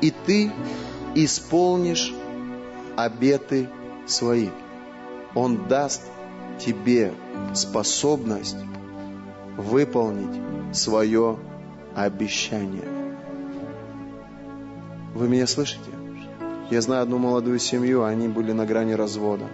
[0.00, 0.52] И ты
[1.16, 2.14] исполнишь
[2.94, 3.68] обеты
[4.06, 4.50] свои.
[5.34, 6.02] Он даст
[6.60, 7.12] тебе
[7.54, 8.56] способность
[9.56, 11.38] выполнить свое
[11.94, 12.88] обещание.
[15.14, 15.90] Вы меня слышите?
[16.70, 19.46] Я знаю одну молодую семью, они были на грани развода.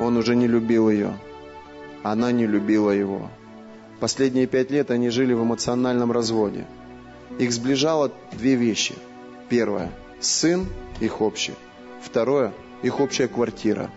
[0.00, 1.12] Он уже не любил ее.
[2.02, 3.30] Она не любила его.
[4.00, 6.66] Последние пять лет они жили в эмоциональном разводе.
[7.38, 8.94] Их сближало две вещи.
[9.48, 9.90] Первое–
[10.20, 10.66] Сын
[11.00, 11.54] их общий.
[12.02, 13.90] Второе– их общая квартира.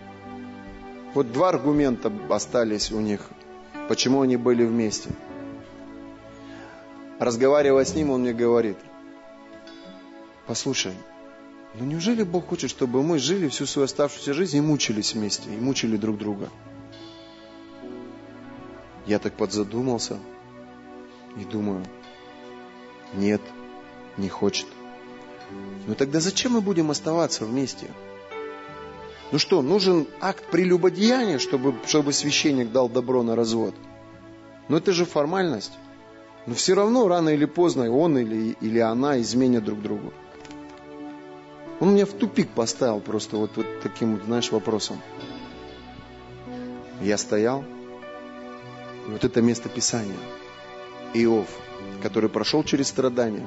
[1.14, 3.28] Вот два аргумента остались у них,
[3.88, 5.10] почему они были вместе.
[7.18, 8.76] Разговаривая с ним, он мне говорит,
[10.46, 10.94] послушай,
[11.74, 15.60] ну неужели Бог хочет, чтобы мы жили всю свою оставшуюся жизнь и мучились вместе, и
[15.60, 16.50] мучили друг друга?
[19.06, 20.18] Я так подзадумался
[21.36, 21.84] и думаю,
[23.14, 23.40] нет,
[24.16, 24.66] не хочет.
[25.86, 27.88] Ну тогда зачем мы будем оставаться вместе?
[29.32, 33.74] Ну что, нужен акт прелюбодеяния, чтобы, чтобы священник дал добро на развод?
[34.68, 35.72] Ну это же формальность.
[36.46, 40.12] Но все равно рано или поздно он или, или она изменят друг другу.
[41.80, 45.00] Он меня в тупик поставил просто вот, вот таким, знаешь, вопросом.
[47.00, 47.64] Я стоял,
[49.08, 50.18] вот это место Писания.
[51.14, 51.48] Иов,
[52.02, 53.46] который прошел через страдания,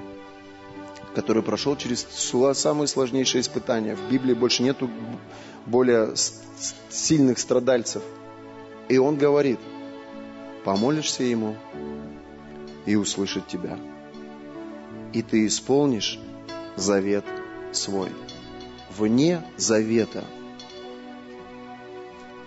[1.16, 2.06] который прошел через
[2.54, 3.96] самые сложнейшие испытания.
[3.96, 4.90] В Библии больше нету
[5.66, 6.14] более
[6.90, 8.04] сильных страдальцев.
[8.90, 9.60] И он говорит,
[10.64, 11.56] помолишься ему
[12.86, 13.80] и услышит тебя.
[15.14, 16.20] И ты исполнишь
[16.76, 17.26] завет
[17.72, 18.10] свой.
[18.96, 20.24] Вне завета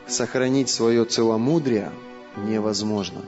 [0.06, 1.90] сохранить свое целомудрие
[2.36, 3.22] невозможно.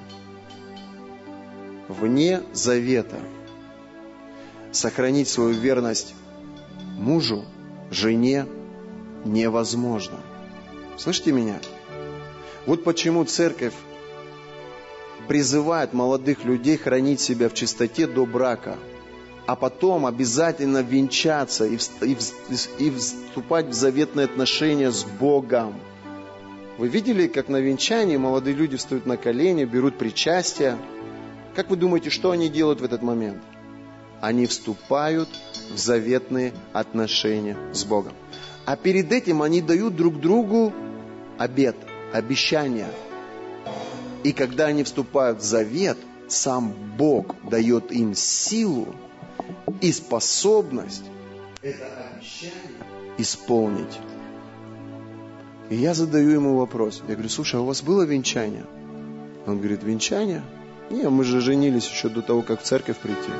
[1.89, 3.19] Вне завета
[4.73, 6.15] сохранить свою верность
[6.97, 7.45] мужу,
[7.91, 8.47] жене
[9.25, 10.19] невозможно.
[10.97, 11.59] Слышите меня?
[12.67, 13.75] Вот почему церковь
[15.27, 18.77] призывает молодых людей хранить себя в чистоте до брака,
[19.47, 25.75] а потом обязательно венчаться и, вступать в заветные отношения с Богом.
[26.79, 30.79] Вы видели, как на венчании молодые люди встают на колени, берут причастие?
[31.55, 33.43] Как вы думаете, что они делают в этот момент?
[34.21, 35.29] Они вступают
[35.73, 38.13] в заветные отношения с Богом.
[38.67, 40.73] А перед этим они дают друг другу
[41.39, 41.77] обет,
[42.13, 42.91] обещания.
[44.23, 45.97] И когда они вступают в завет,
[46.29, 48.95] сам Бог дает им силу
[49.81, 51.03] и способность
[51.63, 52.53] это обещание
[53.19, 53.99] исполнить.
[55.69, 57.03] И я задаю ему вопрос.
[57.07, 58.65] Я говорю, слушай, а у вас было венчание?
[59.47, 60.43] Он говорит, венчание?
[60.91, 63.31] Не, мы же женились еще до того, как в церковь прийти.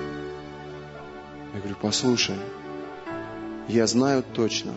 [1.53, 2.37] Я говорю, послушай,
[3.67, 4.73] я знаю точно,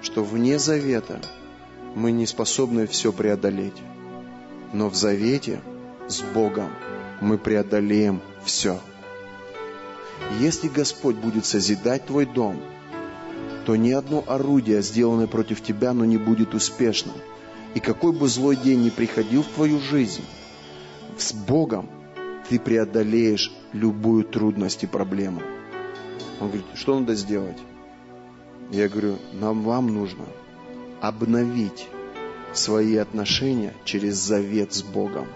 [0.00, 1.20] что вне завета
[1.94, 3.76] мы не способны все преодолеть.
[4.72, 5.60] Но в завете
[6.08, 6.70] с Богом
[7.20, 8.80] мы преодолеем все.
[10.40, 12.60] Если Господь будет созидать твой дом,
[13.66, 17.12] то ни одно орудие, сделанное против тебя, но не будет успешно.
[17.74, 20.24] И какой бы злой день ни приходил в твою жизнь,
[21.18, 21.90] с Богом
[22.48, 25.42] ты преодолеешь любую трудность и проблему.
[26.40, 27.58] Он говорит, что надо сделать?
[28.70, 30.24] Я говорю, нам вам нужно
[31.00, 31.88] обновить
[32.52, 35.26] свои отношения через завет с Богом.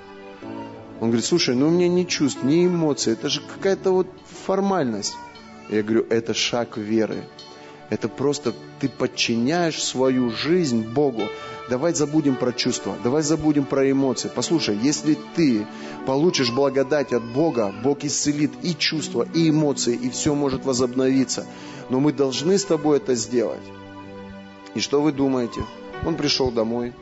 [1.00, 4.06] Он говорит, слушай, ну у меня ни чувств, ни эмоций, это же какая-то вот
[4.44, 5.14] формальность.
[5.68, 7.24] Я говорю, это шаг веры.
[7.92, 11.24] Это просто ты подчиняешь свою жизнь Богу.
[11.68, 14.30] Давай забудем про чувства, давай забудем про эмоции.
[14.34, 15.66] Послушай, если ты
[16.06, 21.44] получишь благодать от Бога, Бог исцелит и чувства, и эмоции, и все может возобновиться.
[21.90, 23.60] Но мы должны с тобой это сделать.
[24.74, 25.60] И что вы думаете?
[26.06, 26.94] Он пришел домой.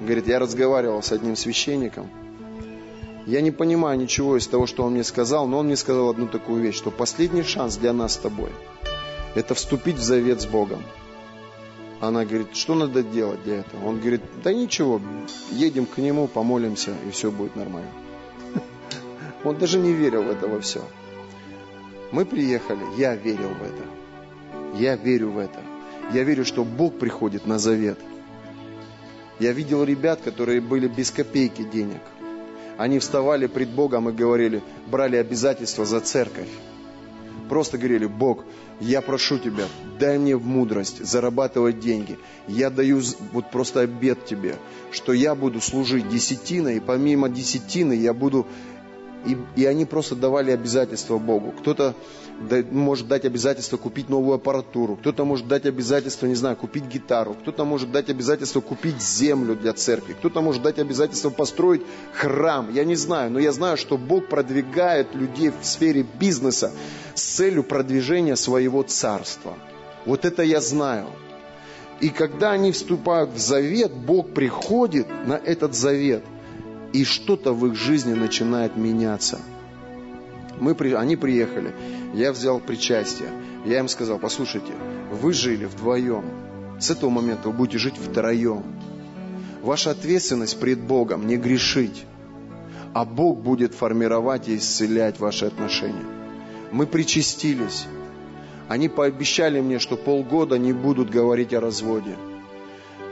[0.00, 2.08] Говорит, я разговаривал с одним священником.
[3.26, 6.28] Я не понимаю ничего из того, что он мне сказал, но он мне сказал одну
[6.28, 8.52] такую вещь, что последний шанс для нас с тобой–
[9.36, 10.82] это вступить в завет с Богом.
[12.00, 13.86] Она говорит, что надо делать для этого?
[13.86, 15.00] Он говорит, да ничего,
[15.50, 17.90] едем к нему, помолимся, и все будет нормально.
[19.44, 20.82] Он даже не верил в это во все.
[22.12, 24.78] Мы приехали, я верил в это.
[24.78, 25.60] Я верю в это.
[26.12, 27.98] Я верю, что Бог приходит на завет.
[29.38, 32.00] Я видел ребят, которые были без копейки денег.
[32.78, 36.48] Они вставали пред Богом и говорили, брали обязательства за церковь.
[37.48, 38.44] Просто говорили, Бог,
[38.80, 39.64] я прошу Тебя,
[39.98, 42.18] дай мне в мудрость зарабатывать деньги.
[42.48, 43.00] Я даю
[43.32, 44.56] вот просто обед Тебе,
[44.90, 48.46] что я буду служить десятиной, и помимо десятины я буду...
[49.26, 51.52] И, и они просто давали обязательства Богу.
[51.58, 51.94] Кто-то
[52.70, 57.64] может дать обязательство купить новую аппаратуру, кто-то может дать обязательство, не знаю, купить гитару, кто-то
[57.64, 61.82] может дать обязательство купить землю для церкви, кто-то может дать обязательство построить
[62.12, 66.72] храм, я не знаю, но я знаю, что Бог продвигает людей в сфере бизнеса
[67.14, 69.54] с целью продвижения своего царства.
[70.04, 71.06] Вот это я знаю.
[72.00, 76.22] И когда они вступают в завет, Бог приходит на этот завет,
[77.00, 79.38] и что-то в их жизни начинает меняться–
[80.60, 81.74] Мы, при- они приехали,
[82.14, 83.28] я взял причастие.
[83.66, 84.72] Я им сказал, послушайте,
[85.22, 86.24] вы жили вдвоем.
[86.80, 88.62] С этого момента вы будете жить втроем.
[89.62, 92.04] Ваша ответственность пред Богом не грешить,
[92.94, 96.06] а Бог будет формировать и исцелять ваши отношения.
[96.72, 97.86] Мы причастились.
[98.68, 102.16] Они пообещали мне, что полгода не будут говорить о разводе.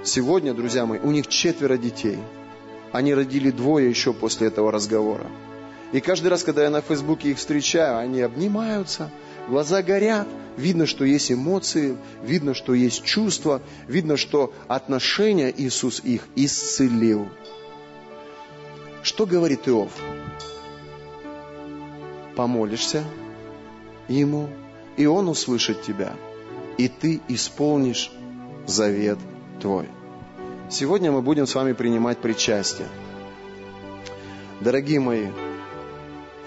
[0.03, 2.19] Сегодня, друзья мои, у них четверо детей.
[2.95, 5.27] Они родили двое еще после этого разговора.
[5.91, 9.11] И каждый раз, когда я на Фейсбуке их встречаю, они обнимаются,
[9.49, 16.29] глаза горят, видно, что есть эмоции, видно, что есть чувства, видно, что отношения Иисус их
[16.37, 17.29] исцелил.
[19.03, 19.91] Что говорит Иов?
[22.37, 23.03] Помолишься
[24.07, 24.49] Ему,
[24.97, 26.13] и Он услышит тебя,
[26.79, 28.13] и ты исполнишь
[28.69, 29.19] завет
[29.61, 29.89] твой.
[30.75, 32.89] Сегодня мы будем с вами принимать причастие.
[34.61, 35.29] Дорогие мои,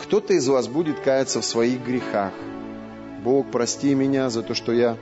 [0.02, 2.34] кто-то из вас будет каяться в своих грехах.
[3.24, 4.98] Бог, прости меня за то, что я...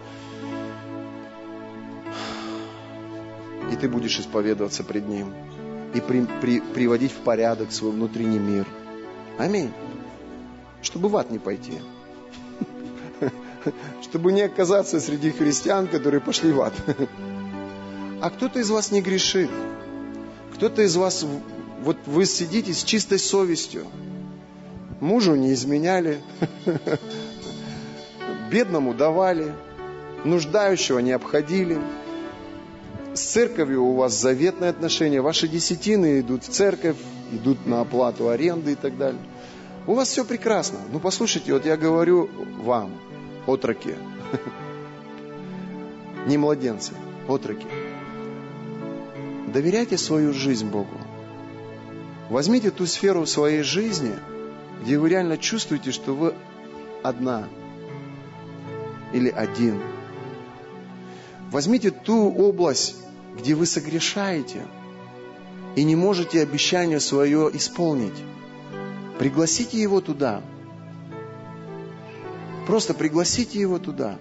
[3.71, 5.33] И ты будешь исповедоваться пред Ним.
[5.95, 8.67] И при, при, приводить в порядок свой внутренний мир.
[9.39, 9.71] Аминь.
[10.83, 11.79] Чтобы в ад не пойти.
[14.03, 16.73] Чтобы не оказаться среди христиан, которые пошли в ад.
[18.21, 19.49] А кто-то из вас не грешит.
[20.53, 21.25] Кто-то из вас,
[21.81, 23.85] вот вы сидите с чистой совестью.
[25.01, 26.21] Мужу не изменяли,
[28.51, 29.53] бедному давали,
[30.23, 31.79] нуждающего не обходили.
[33.13, 36.97] С церковью у вас заветные отношения, ваши десятины идут в церковь,
[37.31, 39.21] идут на оплату аренды и так далее.
[39.87, 40.79] У вас все прекрасно.
[40.91, 42.29] Ну, послушайте, вот я говорю
[42.63, 42.91] вам,
[43.45, 43.95] отроки,
[46.27, 46.93] не младенцы,
[47.27, 47.67] отроки.
[49.55, 50.97] Доверяйте свою жизнь Богу.
[52.29, 54.13] Возьмите ту сферу своей жизни,
[54.81, 56.33] где вы реально чувствуете, что вы
[57.03, 57.47] одна
[59.13, 59.79] или один.
[61.51, 62.97] Возьмите ту область,
[63.39, 64.63] где вы согрешаете
[65.77, 68.21] и не можете обещание свое исполнить.
[69.19, 70.41] Пригласите его туда.
[72.67, 74.17] Просто пригласите его туда.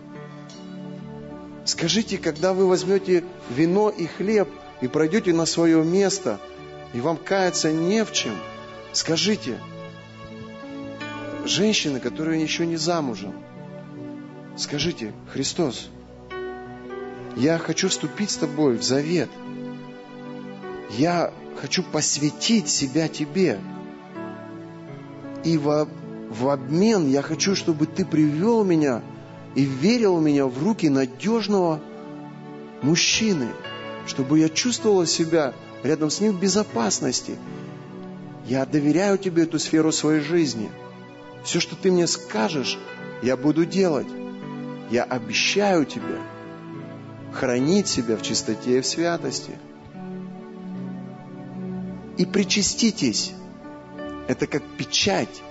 [1.64, 4.48] Скажите, когда вы возьмете вино и хлеб
[4.80, 6.40] и пройдете на свое место,
[6.92, 8.34] и вам каяться не в чем,
[8.92, 9.58] скажите,
[11.44, 13.34] женщины, которые еще не замужем,
[14.56, 15.88] скажите, Христос,
[17.36, 19.28] я хочу вступить с тобой в завет.
[20.90, 23.58] Я хочу посвятить себя тебе.
[25.42, 25.88] И в,
[26.30, 29.02] в обмен я хочу, чтобы ты привел меня
[29.54, 31.80] и верил меня в руки надежного
[32.82, 33.48] мужчины,
[34.06, 37.36] чтобы я чувствовала себя рядом с ним в безопасности.
[38.46, 40.70] Я доверяю тебе эту сферу своей жизни.
[41.44, 42.78] Все, что ты мне скажешь,
[43.22, 44.06] я буду делать.
[44.90, 46.18] Я обещаю тебе
[47.32, 49.52] хранить себя в чистоте и в святости.
[52.16, 53.32] И причаститесь.
[54.28, 55.42] Это как печать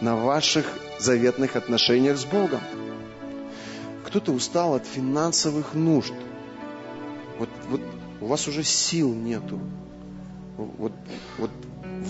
[0.00, 0.66] на ваших
[0.98, 2.60] заветных отношениях с Богом.
[4.06, 6.12] Кто-то устал от финансовых нужд.
[8.20, 9.58] У вас уже сил нету.
[10.56, 10.92] Вот,
[11.38, 11.50] вот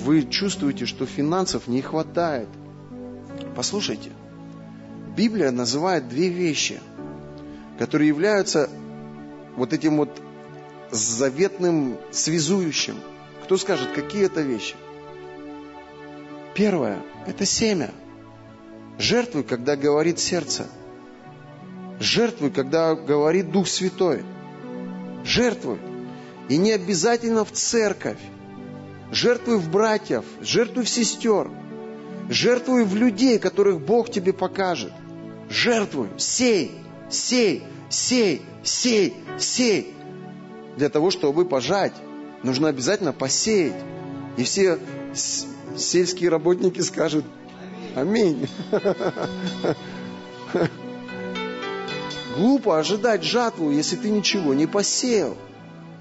[0.04, 2.48] вы чувствуете, что финансов не хватает.
[3.54, 4.10] Послушайте,
[5.16, 6.80] Библия называет две вещи,
[7.78, 8.68] которые являются
[9.56, 10.20] вот этим вот
[10.90, 12.96] заветным связующим.
[13.44, 14.74] Кто скажет, какие это вещи?
[16.54, 17.90] Первое– это семя.
[18.98, 20.66] Жертвуй, когда говорит сердце.
[22.00, 24.24] Жертвуй, когда говорит Дух Святой.
[25.24, 25.78] Жертвуй.
[26.50, 28.18] И не обязательно в церковь.
[29.12, 31.48] Жертвуй в братьев, жертвуй в сестер.
[32.28, 34.92] Жертвуй в людей, которых Бог тебе покажет.
[35.48, 36.72] Жертвуй, сей,
[37.08, 39.94] сей, сей, сей, сей.
[40.76, 41.94] Для того, чтобы пожать,
[42.42, 43.80] нужно обязательно посеять.
[44.36, 44.80] И все
[45.76, 47.24] сельские работники скажут
[47.94, 48.48] Аминь.
[52.36, 55.36] Глупо ожидать жатву, если ты ничего не посеял.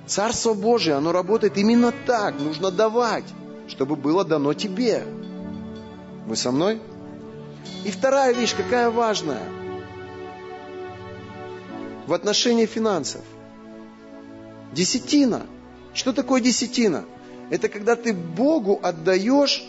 [0.09, 2.39] Царство Божие, оно работает именно так.
[2.39, 3.25] Нужно давать,
[3.67, 5.05] чтобы было дано тебе.
[6.25, 6.81] Вы со мной?
[7.85, 9.43] И вторая вещь, какая важная.
[12.07, 13.21] В отношении финансов.
[14.73, 15.43] Десятина.
[15.93, 17.05] Что такое десятина?
[17.51, 19.63] Это когда ты Богу отдаешь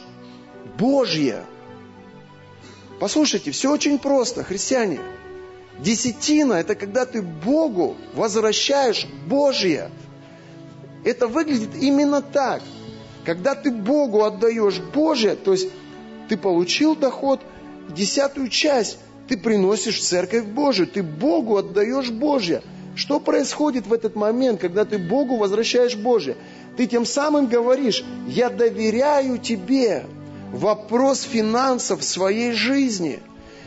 [0.78, 1.44] Божье.
[2.98, 5.00] Послушайте, все очень просто, христиане.
[5.80, 9.90] Десятина– это когда ты Богу возвращаешь Божье.
[11.04, 12.62] Это выглядит именно так.
[13.24, 15.68] Когда ты Богу отдаешь Божье, то есть
[16.28, 17.40] ты получил доход,
[17.88, 18.98] десятую часть
[19.28, 22.62] ты приносишь в церковь Божию, ты Богу отдаешь Божье.
[22.96, 26.36] Что происходит в этот момент, когда ты Богу возвращаешь Божье?
[26.76, 30.04] Ты тем самым говоришь, я доверяю тебе
[30.52, 33.20] вопрос финансов в своей жизни.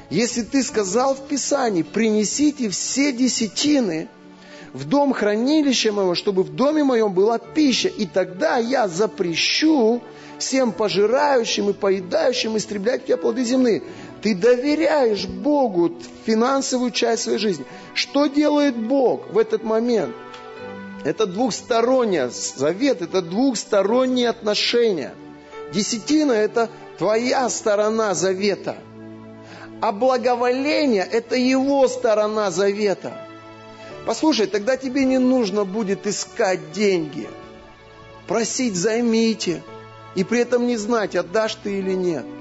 [0.10, 4.10] Если ты сказал в Писании, принесите все десятины
[4.74, 10.02] в дом хранилища моего, чтобы в доме моем была пища, и тогда я запрещу
[10.40, 13.84] всем пожирающим и поедающим истреблять тебя плоды земные.
[14.24, 15.94] Ты доверяешь Богу
[16.26, 17.66] финансовую часть своей жизни.
[17.94, 20.16] Что делает Бог в этот момент?
[21.06, 25.14] Это двухсторонний завет, это двухсторонние отношения.
[25.74, 28.78] Десятина– это твоя сторона завета.
[29.82, 33.14] А благоволение– это его сторона завета.
[34.06, 37.28] Послушай, тогда тебе не нужно будет искать деньги,
[38.28, 39.64] просить «займите»,
[40.16, 42.26] и при этом не знать, отдашь ты или нет–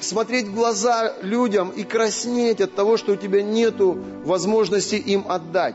[0.00, 5.74] смотреть в глаза людям и краснеть от того, что у тебя нет возможности им отдать.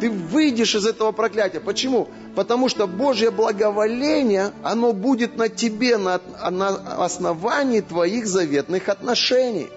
[0.00, 1.58] Ты выйдешь из этого проклятия.
[1.58, 2.08] Почему?
[2.36, 9.68] Потому что Божье благоволение, оно будет на тебе на, на основании твоих заветных отношений.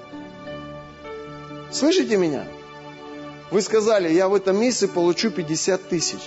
[1.72, 2.44] Слышите меня?
[3.52, 6.20] Вы сказали, я в этом месяце получу 50 тысяч.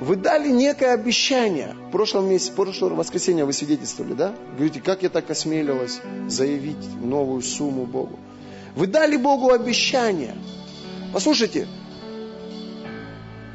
[0.00, 1.76] Вы дали некое обещание.
[1.88, 4.34] В прошлом месяце, в прошлое воскресенье вы свидетельствовали, да?
[4.56, 8.18] Говорите, как я так осмелилась заявить новую сумму Богу.
[8.74, 10.34] Вы дали Богу обещание.
[11.12, 11.68] Послушайте,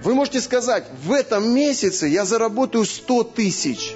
[0.04, 3.94] вы можете сказать, в этом месяце я заработаю 100 тысяч.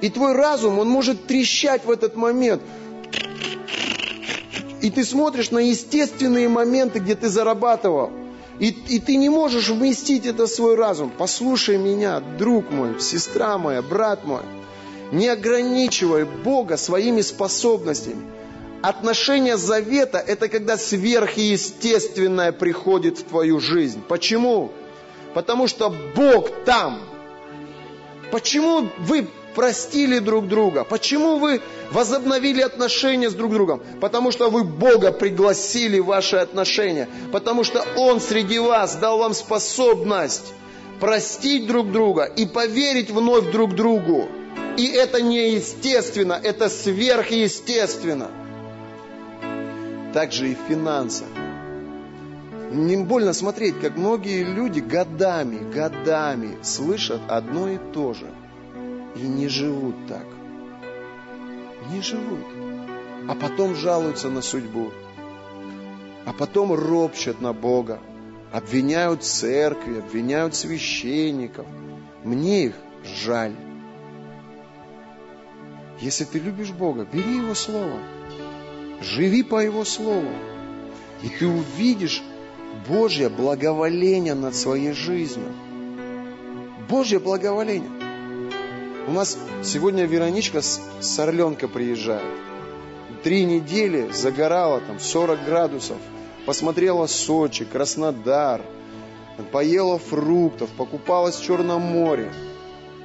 [0.00, 2.62] И твой разум, он может трещать в этот момент.
[4.82, 8.10] И ты смотришь на естественные моменты, где ты зарабатывал.
[8.58, 11.10] И, и ты не можешь вместить это в свой разум.
[11.16, 14.42] Послушай меня, друг мой, сестра моя, брат мой.
[15.12, 18.22] Не ограничивай Бога своими способностями.
[18.82, 24.02] Отношение завета– это когда сверхъестественное приходит в твою жизнь.
[24.08, 24.72] Почему?
[25.34, 27.00] Потому что Бог там.
[28.30, 30.84] Почему вы простили друг друга?
[30.84, 31.60] Почему вы
[31.90, 33.82] возобновили отношения с друг другом?
[34.00, 37.08] Потому что вы Бога пригласили в ваши отношения.
[37.32, 40.52] Потому что Он среди вас дал вам способность
[41.00, 44.28] простить друг друга и поверить вновь друг другу.
[44.76, 48.30] И это неестественно, это сверхъестественно.
[50.14, 51.28] Также и в финансах.
[52.72, 58.26] Не больно смотреть, как многие люди годами, годами слышат одно и то же–
[59.16, 60.26] и не живут так.
[61.92, 62.46] Не живут.
[63.28, 64.90] А потом жалуются на судьбу.
[66.26, 67.98] А потом ропщат на Бога.
[68.52, 71.66] Обвиняют церкви, обвиняют священников.
[72.24, 72.74] Мне их
[73.04, 73.54] жаль.
[76.00, 77.98] Если ты любишь Бога, бери Его Слово.
[79.00, 80.30] Живи по Его Слову.
[81.22, 82.22] И ты увидишь
[82.88, 85.52] Божье благоволение над своей жизнью.
[86.88, 87.99] Божье благоволение.
[89.06, 92.22] У нас сегодня Вероничка с, с Орленка приезжает.
[93.22, 95.96] Три недели загорала там 40 градусов.
[96.46, 98.62] Посмотрела Сочи, Краснодар.
[99.52, 102.30] Поела фруктов, покупалась в Черном море.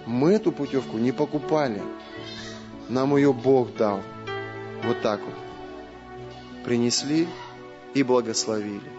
[0.06, 1.82] Мы эту путевку не покупали.
[2.90, 4.02] Нам ее Бог дал.
[4.84, 5.34] Вот так вот.
[6.66, 7.28] Принесли
[7.94, 8.92] и благословили.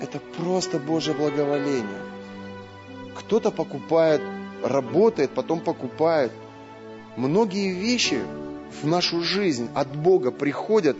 [0.00, 2.02] Это просто Божье благоволение.
[3.14, 4.20] Кто-то покупает
[4.64, 6.32] работает, потом покупает.
[7.16, 8.18] Многие вещи
[8.82, 10.96] в нашу жизнь от Бога приходят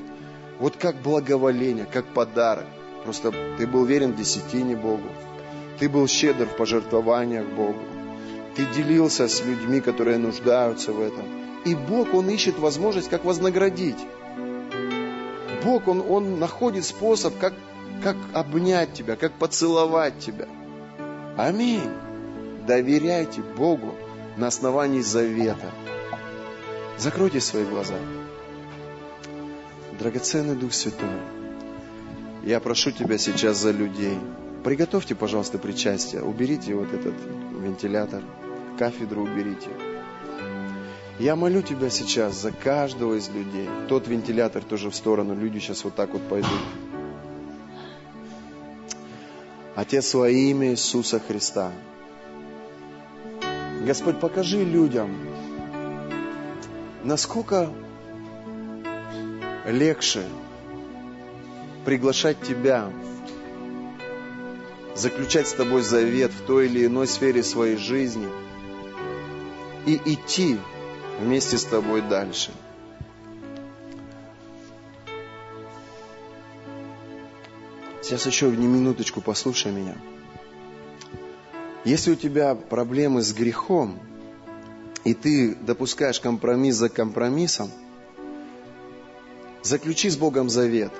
[0.60, 2.66] вот как благоволение, как подарок.
[3.04, 5.08] Просто ты был верен в десятине Богу.
[5.78, 7.80] Ты был щедр в пожертвованиях Богу.
[8.54, 11.24] Ты делился с людьми, которые нуждаются в этом.
[11.64, 13.98] И Бог, Он ищет возможность, как вознаградить.
[15.64, 17.54] Бог, Он, он находит способ, как,
[18.02, 20.46] как обнять тебя, как поцеловать тебя.
[21.36, 21.90] Аминь.
[22.66, 23.94] Доверяйте Богу
[24.36, 25.70] на основании завета.
[26.96, 27.96] Закройте свои глаза.
[29.98, 31.20] Драгоценный Дух Святой,
[32.42, 34.18] я прошу Тебя сейчас за людей.
[34.64, 36.22] Приготовьте, пожалуйста, причастие.
[36.22, 37.14] Уберите вот этот
[37.60, 38.22] вентилятор,
[38.78, 39.68] кафедру уберите.
[41.18, 43.68] Я молю Тебя сейчас за каждого из людей.
[43.88, 45.34] Тот вентилятор тоже в сторону.
[45.34, 46.50] Люди сейчас вот так вот пойдут.
[49.76, 51.72] Отец, во имя Иисуса Христа,
[53.84, 55.14] Господь, покажи людям,
[57.02, 57.70] насколько
[59.66, 60.24] легче
[61.84, 62.90] приглашать Тебя,
[64.94, 68.26] заключать с Тобой завет в той или иной сфере своей жизни
[69.84, 70.58] и идти
[71.20, 72.52] вместе с Тобой дальше.
[78.00, 79.94] Сейчас еще не минуточку послушай меня.
[81.84, 83.98] Если у тебя проблемы с грехом,
[85.04, 87.70] и ты допускаешь компромисс за компромиссом,
[89.62, 90.92] заключи с Богом завет.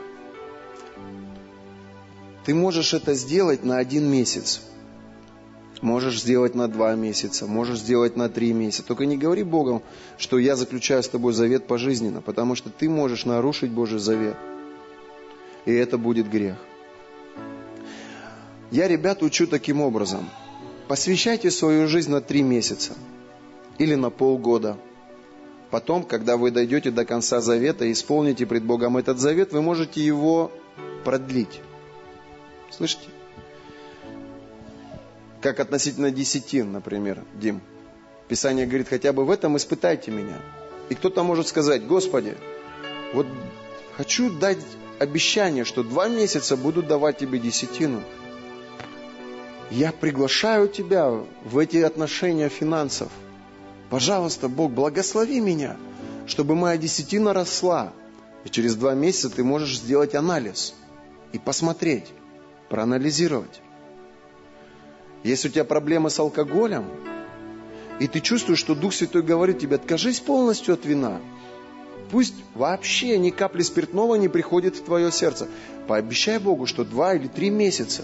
[2.44, 4.60] Ты можешь это сделать на один месяц.
[5.80, 8.82] Можешь сделать на два месяца, можешь сделать на три месяца.
[8.82, 9.82] Только не говори Богом,
[10.18, 14.36] что я заключаю с тобой завет пожизненно, потому что ты можешь нарушить Божий завет.
[15.64, 16.56] И это будет грех.
[18.70, 20.28] Я ребят учу таким образом.
[20.88, 22.92] Посвящайте свою жизнь на три месяца
[23.78, 24.76] или на полгода.
[25.70, 30.04] Потом, когда вы дойдете до конца завета и исполните пред Богом этот завет, вы можете
[30.04, 30.52] его
[31.04, 31.60] продлить.
[32.70, 33.08] Слышите?
[35.40, 37.60] Как относительно десятин, например, Дим.
[38.28, 40.38] Писание говорит, хотя бы в этом испытайте меня.
[40.90, 42.36] И кто-то может сказать, Господи,
[43.12, 43.26] вот
[43.96, 44.58] хочу дать
[44.98, 48.02] обещание, что два месяца буду давать тебе десятину.
[49.70, 51.10] Я приглашаю тебя
[51.44, 53.10] в эти отношения финансов.
[53.90, 55.76] Пожалуйста, Бог, благослови меня,
[56.26, 57.92] чтобы моя десятина росла.
[58.44, 60.74] И через два месяца ты можешь сделать анализ
[61.32, 62.06] и посмотреть,
[62.68, 63.62] проанализировать.
[65.22, 66.84] Если у тебя проблемы с алкоголем,
[68.00, 71.20] и ты чувствуешь, что Дух Святой говорит тебе, откажись полностью от вина,
[72.10, 75.48] пусть вообще ни капли спиртного не приходит в твое сердце.
[75.88, 78.02] Пообещай Богу, что два или три месяца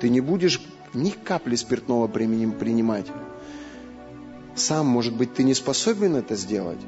[0.00, 0.62] ты не будешь
[0.94, 3.06] ни капли спиртного принимать.
[4.54, 6.80] Сам, может быть, ты не способен это сделать.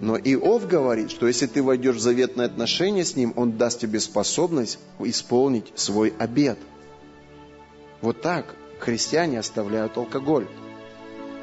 [0.00, 4.00] Но Иов говорит, что если ты войдешь в заветное отношение с ним, он даст тебе
[4.00, 6.58] способность исполнить свой обет.
[8.02, 10.46] Вот так христиане оставляют алкоголь.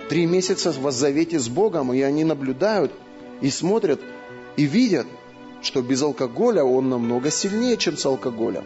[0.09, 2.91] Три месяца в завете с Богом, и они наблюдают
[3.39, 4.01] и смотрят,
[4.57, 5.07] и видят,
[5.61, 8.65] что без алкоголя он намного сильнее, чем с алкоголем.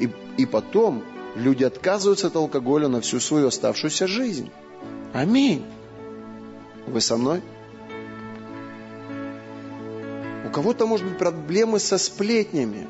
[0.00, 1.04] И, и потом
[1.36, 4.50] люди отказываются от алкоголя на всю свою оставшуюся жизнь.
[5.12, 5.64] Аминь.
[6.86, 7.42] Вы со мной?
[10.46, 12.86] У кого-то, может быть, проблемы со сплетнями.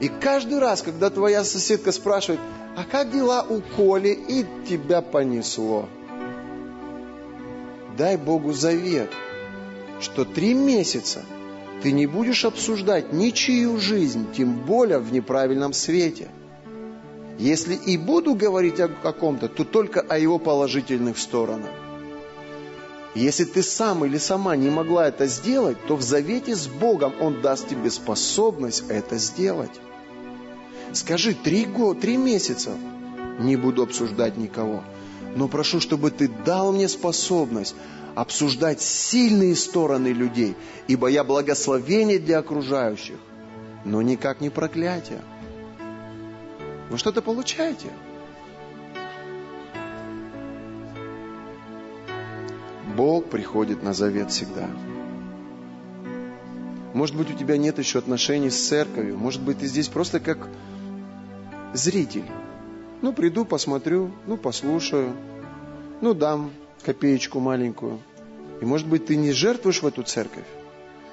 [0.00, 2.40] И каждый раз, когда твоя соседка спрашивает,
[2.76, 5.88] а как дела у Коли, и тебя понесло.
[7.96, 9.10] Дай Богу завет,
[10.00, 11.24] что три месяца
[11.82, 16.28] ты не будешь обсуждать ничью жизнь, тем более в неправильном свете–
[17.38, 21.70] если и буду говорить о каком-то, то только о его положительных сторонах.
[23.14, 27.40] Если ты сам или сама не могла это сделать, то в завете с Богом Он
[27.40, 29.70] даст тебе способность это сделать.
[30.92, 32.72] Скажи, три, года, три месяца
[33.38, 34.82] не буду обсуждать никого,
[35.36, 37.74] но прошу, чтобы ты дал мне способность
[38.14, 40.56] обсуждать сильные стороны людей,
[40.88, 43.18] ибо я благословение для окружающих,
[43.84, 45.20] но никак не проклятие.
[46.90, 47.88] Вы что-то получаете.
[52.96, 54.68] Бог приходит на завет всегда.
[56.94, 59.16] Может быть, у тебя нет еще отношений с церковью.
[59.16, 60.48] Может быть, ты здесь просто как
[61.74, 62.24] зритель.
[63.02, 65.12] Ну, приду, посмотрю, ну, послушаю,
[66.00, 66.50] ну, дам
[66.84, 68.00] копеечку маленькую.
[68.60, 70.46] И, может быть, ты не жертвуешь в эту церковь.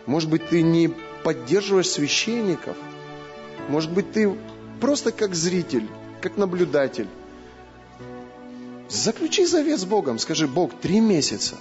[0.07, 0.91] Может быть, ты не
[1.23, 2.77] поддерживаешь священников.
[3.69, 4.35] Может быть, ты
[4.79, 5.87] Просто как зритель,
[6.21, 7.07] как наблюдатель.
[8.89, 10.19] Заключи завет с Богом.
[10.19, 11.55] Скажи, Бог, три месяца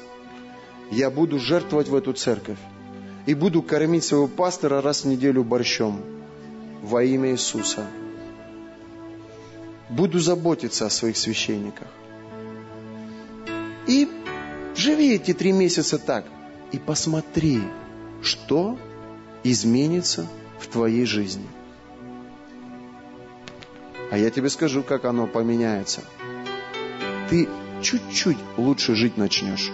[0.91, 2.59] я буду жертвовать в эту церковь
[3.27, 6.01] и буду кормить своего пастора раз в неделю борщом
[6.83, 7.87] во имя Иисуса.
[9.89, 11.89] Буду заботиться о своих священниках.
[13.87, 14.09] И
[14.77, 16.27] живи эти три месяца так.
[16.73, 17.63] И посмотри,
[18.23, 18.79] что
[19.45, 20.27] изменится
[20.59, 21.47] в твоей жизни.
[24.11, 26.03] А я тебе скажу, как оно поменяется.
[27.31, 27.49] Ты
[27.83, 29.71] чуть-чуть лучше жить начнешь.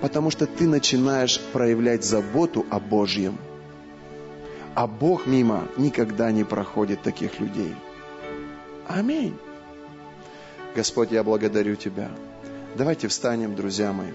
[0.00, 3.38] Потому что ты начинаешь проявлять заботу о Божьем.
[4.74, 7.74] А Бог мимо никогда не проходит таких людей.
[8.88, 9.36] Аминь.
[10.74, 12.10] Господь, я благодарю Тебя.
[12.76, 14.12] Давайте встанем, друзья мои.